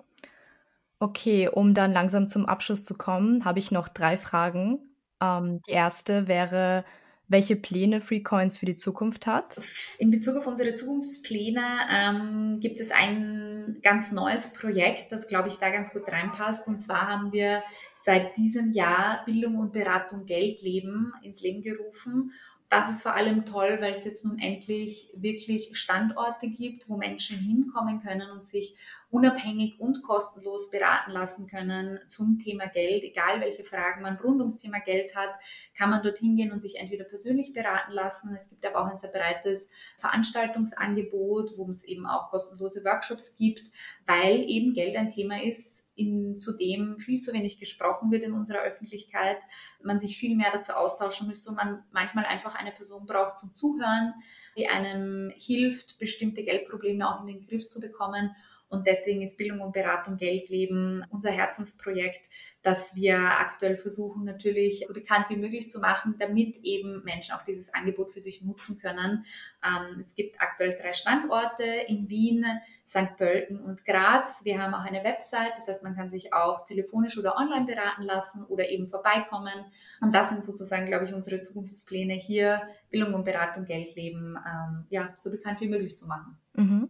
Okay, 1.00 1.48
um 1.48 1.74
dann 1.74 1.94
langsam 1.94 2.28
zum 2.28 2.46
Abschluss 2.46 2.84
zu 2.84 2.96
kommen, 2.96 3.44
habe 3.44 3.58
ich 3.58 3.72
noch 3.72 3.88
drei 3.90 4.18
Fragen. 4.18 4.78
Ähm, 5.20 5.62
die 5.68 5.72
erste 5.72 6.28
wäre, 6.28 6.86
welche 7.32 7.56
Pläne 7.56 8.02
FreeCoins 8.02 8.58
für 8.58 8.66
die 8.66 8.76
Zukunft 8.76 9.26
hat? 9.26 9.60
In 9.98 10.12
Bezug 10.12 10.36
auf 10.36 10.48
unsere 10.48 10.76
Zukunftspläne 10.76 11.64
ähm, 11.90 12.60
gibt 12.60 12.80
es 12.80 12.92
ein 12.92 13.78
ganz 13.82 14.12
neues 14.12 14.54
Projekt, 14.54 15.12
das, 15.12 15.28
glaube 15.28 15.48
ich, 15.48 15.56
da 15.56 15.70
ganz 15.72 15.94
gut 15.94 16.08
reinpasst. 16.08 16.68
Und 16.68 16.80
zwar 16.80 17.08
haben 17.08 17.32
wir 17.32 17.64
seit 17.96 18.36
diesem 18.36 18.72
Jahr 18.72 19.24
Bildung 19.26 19.58
und 19.58 19.72
Beratung 19.72 20.26
Geld 20.26 20.62
leben 20.62 21.14
ins 21.24 21.42
Leben 21.42 21.62
gerufen. 21.62 22.32
Das 22.70 22.90
ist 22.90 23.02
vor 23.02 23.16
allem 23.16 23.46
toll, 23.46 23.78
weil 23.82 23.94
es 23.94 24.06
jetzt 24.06 24.24
nun 24.24 24.40
endlich 24.40 25.10
wirklich 25.16 25.70
Standorte 25.78 26.50
gibt, 26.50 26.90
wo 26.90 26.98
Menschen 26.98 27.38
hinkommen 27.38 28.02
können 28.02 28.30
und 28.32 28.46
sich 28.46 28.76
unabhängig 29.12 29.80
und 29.80 30.02
kostenlos 30.04 30.72
beraten 30.72 31.12
lassen 31.12 31.46
können 31.48 32.00
zum 32.08 32.40
Thema 32.40 32.68
Geld. 32.68 33.04
Egal 33.04 33.42
welche 33.42 33.66
Fragen 33.66 34.02
man 34.02 34.16
rund 34.18 34.40
ums 34.40 34.58
Thema 34.58 34.80
Geld 34.80 35.16
hat, 35.16 35.32
kann 35.78 35.90
man 35.90 36.02
dort 36.02 36.18
hingehen 36.18 36.54
und 36.54 36.62
sich 36.62 36.80
entweder 36.80 37.04
persönlich 37.04 37.52
beraten 37.52 37.92
lassen. 37.92 38.34
Es 38.36 38.50
gibt 38.50 38.66
aber 38.66 38.82
auch 38.82 38.90
ein 38.90 38.98
sehr 38.98 39.12
breites 39.12 39.70
Veranstaltungsangebot, 39.98 41.58
wo 41.58 41.70
es 41.70 41.84
eben 41.84 42.06
auch 42.06 42.30
kostenlose 42.30 42.86
Workshops 42.86 43.36
gibt, 43.36 43.70
weil 44.06 44.50
eben 44.50 44.74
Geld 44.74 44.96
ein 44.96 45.10
Thema 45.10 45.44
ist, 45.44 45.90
in, 45.96 46.38
zu 46.38 46.58
dem 46.58 47.00
viel 47.00 47.20
zu 47.20 47.34
wenig 47.34 47.60
gesprochen 47.60 48.12
wird 48.12 48.24
in 48.24 48.32
unserer 48.32 48.62
Öffentlichkeit, 48.62 49.38
man 49.84 50.00
sich 50.00 50.18
viel 50.18 50.38
mehr 50.38 50.52
dazu 50.54 50.72
austauschen 50.72 51.28
müsste 51.28 51.50
und 51.50 51.58
man 51.58 51.84
manchmal 51.92 52.26
einfach 52.26 52.56
eine 52.56 52.72
Person 52.72 53.06
braucht 53.06 53.38
zum 53.38 53.54
Zuhören, 53.56 54.14
die 54.58 54.68
einem 54.68 55.32
hilft, 55.36 56.00
bestimmte 56.00 56.44
Geldprobleme 56.44 57.08
auch 57.08 57.22
in 57.22 57.28
den 57.28 57.46
Griff 57.46 57.68
zu 57.68 57.82
bekommen 57.82 58.34
Und 58.72 58.88
deswegen 58.88 59.22
ist 59.22 59.38
Bildung 59.38 59.60
und 59.60 59.74
Beratung 59.74 60.16
Geld 60.16 60.48
leben 60.48 61.04
unser 61.10 61.30
Herzensprojekt, 61.30 62.30
das 62.62 62.96
wir 62.96 63.18
aktuell 63.18 63.76
versuchen 63.76 64.24
natürlich 64.24 64.84
so 64.88 64.94
bekannt 64.94 65.26
wie 65.28 65.36
möglich 65.36 65.70
zu 65.70 65.82
machen, 65.82 66.16
damit 66.20 66.56
eben 66.64 67.04
Menschen 67.04 67.36
auch 67.36 67.44
dieses 67.44 67.74
Angebot 67.74 68.12
für 68.12 68.22
sich 68.22 68.44
nutzen 68.44 68.80
können. 68.80 69.26
Ähm, 69.62 70.00
es 70.00 70.16
gibt 70.16 70.40
aktuell 70.40 70.78
drei 70.82 70.94
Standorte 70.94 71.66
in 71.66 72.08
Wien, 72.08 72.46
St. 72.88 73.18
Pölten 73.18 73.60
und 73.60 73.84
Graz. 73.84 74.46
Wir 74.46 74.62
haben 74.62 74.74
auch 74.74 74.86
eine 74.86 75.04
Website, 75.04 75.52
das 75.58 75.68
heißt, 75.68 75.84
man 75.84 75.96
kann 75.96 76.10
sich 76.10 76.34
auch 76.34 76.64
telefonisch 76.64 77.18
oder 77.18 77.36
online 77.36 77.66
beraten 77.66 78.04
lassen 78.04 78.46
oder 78.46 78.70
eben 78.70 78.88
vorbeikommen. 78.88 79.66
Und 80.00 80.16
das 80.16 80.30
sind 80.30 80.46
sozusagen, 80.46 80.86
glaube 80.86 81.04
ich, 81.04 81.14
unsere 81.14 81.42
Zukunftspläne 81.42 82.14
hier, 82.14 82.62
Bildung 82.90 83.16
und 83.16 83.26
Beratung, 83.26 83.66
Geld 83.66 83.94
leben, 83.98 84.38
ähm, 84.38 84.86
ja, 84.90 85.14
so 85.18 85.30
bekannt 85.30 85.60
wie 85.60 85.68
möglich 85.68 85.98
zu 85.98 86.08
machen. 86.08 86.38
Mhm. 86.54 86.90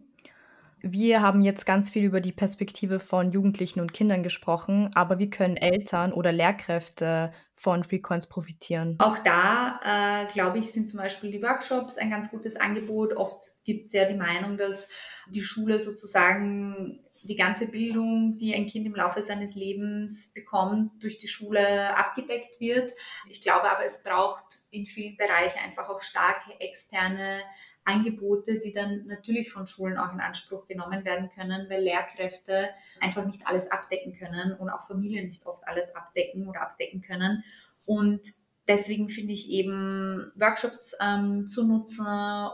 Wir 0.82 1.22
haben 1.22 1.42
jetzt 1.42 1.64
ganz 1.64 1.90
viel 1.90 2.04
über 2.04 2.20
die 2.20 2.32
Perspektive 2.32 2.98
von 2.98 3.30
Jugendlichen 3.30 3.80
und 3.80 3.92
Kindern 3.92 4.24
gesprochen, 4.24 4.90
aber 4.94 5.18
wie 5.20 5.30
können 5.30 5.56
Eltern 5.56 6.12
oder 6.12 6.32
Lehrkräfte 6.32 7.32
von 7.54 7.84
Freecoins 7.84 8.28
profitieren? 8.28 8.96
Auch 8.98 9.18
da, 9.18 9.78
äh, 9.84 10.32
glaube 10.32 10.58
ich, 10.58 10.72
sind 10.72 10.90
zum 10.90 10.98
Beispiel 10.98 11.30
die 11.30 11.42
Workshops 11.42 11.98
ein 11.98 12.10
ganz 12.10 12.32
gutes 12.32 12.56
Angebot. 12.56 13.16
Oft 13.16 13.40
gibt 13.64 13.86
es 13.86 13.92
ja 13.92 14.06
die 14.06 14.16
Meinung, 14.16 14.56
dass 14.56 14.88
die 15.28 15.42
Schule 15.42 15.78
sozusagen 15.78 16.98
die 17.22 17.36
ganze 17.36 17.68
Bildung, 17.68 18.36
die 18.36 18.52
ein 18.52 18.66
Kind 18.66 18.84
im 18.86 18.96
Laufe 18.96 19.22
seines 19.22 19.54
Lebens 19.54 20.32
bekommt, 20.34 21.02
durch 21.02 21.18
die 21.18 21.28
Schule 21.28 21.96
abgedeckt 21.96 22.58
wird. 22.58 22.92
Ich 23.28 23.40
glaube 23.40 23.70
aber, 23.70 23.84
es 23.84 24.02
braucht 24.02 24.62
in 24.72 24.86
vielen 24.86 25.16
Bereichen 25.16 25.60
einfach 25.64 25.88
auch 25.88 26.00
starke 26.00 26.58
externe 26.58 27.38
Angebote, 27.84 28.60
die 28.60 28.72
dann 28.72 29.06
natürlich 29.06 29.50
von 29.50 29.66
Schulen 29.66 29.98
auch 29.98 30.12
in 30.12 30.20
Anspruch 30.20 30.66
genommen 30.66 31.04
werden 31.04 31.30
können, 31.30 31.68
weil 31.68 31.82
Lehrkräfte 31.82 32.70
einfach 33.00 33.24
nicht 33.24 33.46
alles 33.46 33.70
abdecken 33.70 34.14
können 34.14 34.54
und 34.54 34.70
auch 34.70 34.82
Familien 34.82 35.26
nicht 35.26 35.46
oft 35.46 35.66
alles 35.66 35.94
abdecken 35.94 36.48
oder 36.48 36.62
abdecken 36.62 37.00
können. 37.00 37.42
Und 37.86 38.22
deswegen 38.68 39.08
finde 39.08 39.32
ich 39.32 39.50
eben 39.50 40.32
Workshops 40.36 40.94
ähm, 41.00 41.48
zu 41.48 41.66
nutzen, 41.66 42.06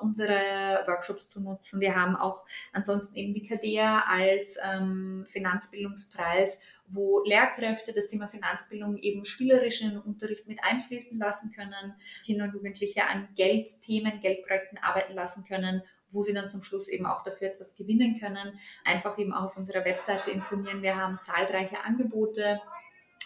unsere 0.02 0.82
Workshops 0.86 1.28
zu 1.28 1.40
nutzen. 1.40 1.80
Wir 1.80 1.94
haben 1.94 2.16
auch 2.16 2.44
ansonsten 2.72 3.16
eben 3.16 3.34
die 3.34 3.42
KDEA 3.42 4.04
als 4.06 4.56
ähm, 4.62 5.26
Finanzbildungspreis, 5.28 6.60
wo 6.88 7.22
Lehrkräfte 7.24 7.92
das 7.92 8.08
Thema 8.08 8.28
Finanzbildung 8.28 8.96
eben 8.96 9.24
spielerisch 9.24 9.82
in 9.82 9.90
den 9.90 10.00
Unterricht 10.00 10.48
mit 10.48 10.62
einfließen 10.62 11.18
lassen 11.18 11.52
können, 11.52 11.94
Kinder 12.24 12.44
und 12.44 12.54
Jugendliche 12.54 13.06
an 13.06 13.28
Geldthemen, 13.36 14.20
Geldprojekten 14.20 14.78
arbeiten 14.78 15.14
lassen 15.14 15.44
können 15.44 15.82
wo 16.10 16.22
sie 16.22 16.32
dann 16.32 16.48
zum 16.48 16.62
Schluss 16.62 16.88
eben 16.88 17.04
auch 17.04 17.22
dafür 17.22 17.48
etwas 17.48 17.76
gewinnen 17.76 18.18
können. 18.18 18.58
Einfach 18.84 19.18
eben 19.18 19.34
auch 19.34 19.44
auf 19.44 19.56
unserer 19.56 19.84
Webseite 19.84 20.30
informieren. 20.30 20.80
Wir 20.80 20.96
haben 20.96 21.18
zahlreiche 21.20 21.84
Angebote 21.84 22.62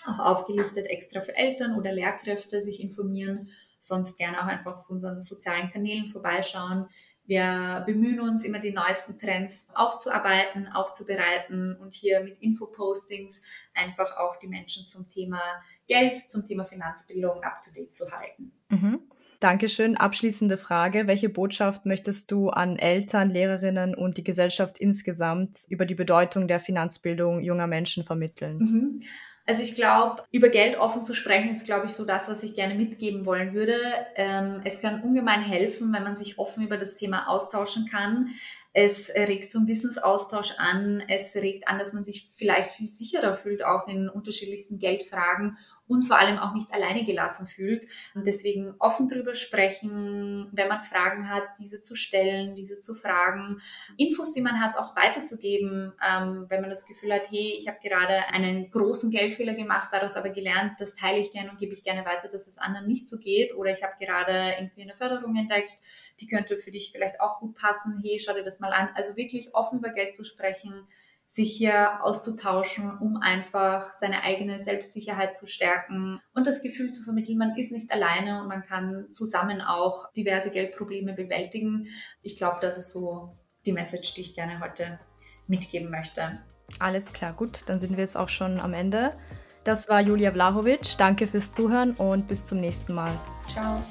auch 0.07 0.19
aufgelistet 0.19 0.87
extra 0.87 1.21
für 1.21 1.35
Eltern 1.35 1.77
oder 1.77 1.93
Lehrkräfte 1.93 2.63
sich 2.63 2.83
informieren, 2.83 3.51
sonst 3.79 4.19
gerne 4.19 4.41
auch 4.41 4.47
einfach 4.47 4.77
auf 4.77 4.91
unseren 4.91 5.21
sozialen 5.21 5.71
Kanälen 5.71 6.09
vorbeischauen. 6.09 6.87
Wir 7.25 7.85
bemühen 7.87 8.21
uns 8.21 8.45
immer 8.45 8.59
die 8.59 8.73
neuesten 8.73 9.19
Trends 9.19 9.69
aufzuarbeiten, 9.75 10.69
aufzubereiten 10.69 11.77
und 11.81 11.95
hier 11.95 12.21
mit 12.21 12.41
Infopostings 12.41 13.43
einfach 13.75 14.17
auch 14.17 14.37
die 14.41 14.49
Menschen 14.49 14.87
zum 14.87 15.09
Thema 15.09 15.41
Geld, 15.87 16.19
zum 16.19 16.47
Thema 16.47 16.65
Finanzbildung 16.65 17.43
up-to-date 17.43 17.95
zu 17.95 18.11
halten. 18.11 18.53
Mhm. 18.71 19.01
Dankeschön. 19.39 19.97
Abschließende 19.97 20.57
Frage. 20.57 21.09
Welche 21.09 21.29
Botschaft 21.29 21.85
möchtest 21.85 22.31
du 22.31 22.51
an 22.51 22.77
Eltern, 22.77 23.29
Lehrerinnen 23.29 23.95
und 23.95 24.17
die 24.17 24.25
Gesellschaft 24.25 24.79
insgesamt 24.79 25.59
über 25.69 25.85
die 25.85 25.97
Bedeutung 25.97 26.47
der 26.47 26.61
Finanzbildung 26.61 27.41
junger 27.41 27.67
Menschen 27.67 28.05
vermitteln? 28.05 28.59
Mhm. 28.59 29.03
Also 29.45 29.63
ich 29.63 29.75
glaube, 29.75 30.23
über 30.31 30.49
Geld 30.49 30.79
offen 30.79 31.05
zu 31.05 31.15
sprechen, 31.15 31.51
ist, 31.51 31.65
glaube 31.65 31.87
ich, 31.87 31.93
so 31.93 32.05
das, 32.05 32.29
was 32.29 32.43
ich 32.45 32.55
gerne 32.55 32.75
mitgeben 32.75 33.27
wollen 33.27 33.55
würde. 33.55 33.77
Ähm, 34.15 34.61
es 34.65 34.81
kann 34.81 35.03
ungemein 35.03 35.43
helfen, 35.43 35.93
wenn 35.93 36.05
man 36.05 36.17
sich 36.17 36.39
offen 36.39 36.65
über 36.65 36.77
das 36.77 36.95
Thema 36.95 37.29
austauschen 37.29 37.89
kann. 37.91 38.31
Es 38.75 39.11
regt 39.11 39.51
zum 39.51 39.67
Wissensaustausch 39.67 40.55
an. 40.59 41.03
Es 41.09 41.35
regt 41.35 41.69
an, 41.69 41.79
dass 41.79 41.93
man 41.93 42.05
sich 42.05 42.31
vielleicht 42.35 42.71
viel 42.71 42.89
sicherer 42.89 43.37
fühlt, 43.37 43.65
auch 43.65 43.87
in 43.87 44.09
unterschiedlichsten 44.09 44.79
Geldfragen 44.79 45.59
und 45.93 46.05
vor 46.05 46.19
allem 46.19 46.39
auch 46.39 46.55
nicht 46.55 46.73
alleine 46.73 47.05
gelassen 47.05 47.47
fühlt. 47.47 47.87
Und 48.15 48.27
deswegen 48.27 48.75
offen 48.79 49.09
drüber 49.09 49.35
sprechen, 49.35 50.49
wenn 50.53 50.69
man 50.69 50.81
Fragen 50.81 51.29
hat, 51.29 51.45
diese 51.59 51.83
zu 51.83 51.95
stellen, 51.95 52.55
diese 52.55 52.81
zu 52.81 52.95
fragen, 52.95 53.61
Infos, 53.97 54.33
die 54.33 54.41
man 54.41 54.61
hat, 54.61 54.77
auch 54.77 54.97
weiterzugeben, 54.97 55.93
ähm, 56.07 56.47
wenn 56.49 56.61
man 56.61 56.71
das 56.71 56.87
Gefühl 56.87 57.13
hat, 57.13 57.23
hey, 57.29 57.55
ich 57.59 57.69
habe 57.69 57.79
gerade 57.83 58.29
einen 58.29 58.71
großen 58.71 59.11
Geldfehler 59.11 59.55
gemacht, 59.55 59.91
daraus 59.93 60.17
aber 60.17 60.31
gelernt, 60.31 60.73
das 60.79 60.95
teile 60.95 61.19
ich 61.19 61.31
gerne 61.31 61.51
und 61.51 61.59
gebe 61.59 61.75
ich 61.75 61.83
gerne 61.83 62.05
weiter, 62.05 62.29
dass 62.29 62.47
es 62.47 62.59
anderen 62.59 62.87
nicht 62.87 63.09
so 63.09 63.19
geht. 63.19 63.55
Oder 63.55 63.73
ich 63.73 63.83
habe 63.83 63.95
gerade 64.01 64.55
irgendwie 64.59 64.83
eine 64.83 64.95
Förderung 64.95 65.37
entdeckt, 65.37 65.75
die 66.21 66.27
könnte 66.27 66.57
für 66.57 66.71
dich 66.71 66.91
vielleicht 66.93 67.21
auch 67.21 67.41
gut 67.41 67.55
passen. 67.55 68.01
Hey, 68.03 68.19
schau 68.19 68.33
dir 68.33 68.45
das 68.45 68.61
mal 68.61 68.73
an. 68.73 68.89
Also 68.95 69.17
wirklich 69.17 69.55
offen 69.55 69.79
über 69.79 69.91
Geld 69.91 70.17
zu 70.17 70.25
sprechen, 70.25 70.87
sich 71.33 71.57
hier 71.57 72.05
auszutauschen, 72.05 72.99
um 72.99 73.17
einfach 73.17 73.91
seine 73.91 74.23
eigene 74.23 74.63
Selbstsicherheit 74.63 75.35
zu 75.35 75.47
stärken 75.47 76.21
und 76.35 76.47
das 76.47 76.61
Gefühl 76.61 76.93
zu 76.93 77.03
vermitteln, 77.03 77.39
man 77.39 77.57
ist 77.57 77.73
nicht 77.73 77.91
alleine 77.91 78.43
und 78.43 78.49
man 78.49 78.63
kann 78.63 79.07
zusammen 79.13 79.63
auch 79.63 80.13
diverse 80.13 80.51
Geldprobleme 80.51 81.15
bewältigen. 81.15 81.87
Ich 82.21 82.37
glaube, 82.37 82.59
das 82.61 82.77
ist 82.77 82.91
so 82.91 83.39
die 83.65 83.73
Message, 83.73 84.13
die 84.13 84.21
ich 84.21 84.35
gerne 84.35 84.61
heute 84.61 85.01
mitgeben 85.47 85.91
möchte. 85.91 86.39
Alles 86.79 87.15
klar, 87.15 87.33
gut, 87.33 87.61
dann 87.65 87.79
sind 87.79 87.93
wir 87.93 88.01
jetzt 88.01 88.17
auch 88.17 88.29
schon 88.29 88.61
am 88.61 88.75
Ende. 88.75 89.17
Das 89.65 89.89
war 89.89 90.03
Julia 90.03 90.33
Vlahovic. 90.33 90.99
Danke 90.99 91.27
fürs 91.27 91.51
Zuhören 91.51 91.93
und 91.93 92.29
bis 92.29 92.45
zum 92.45 92.61
nächsten 92.61 92.93
Mal. 92.93 93.19
Ciao. 93.51 93.83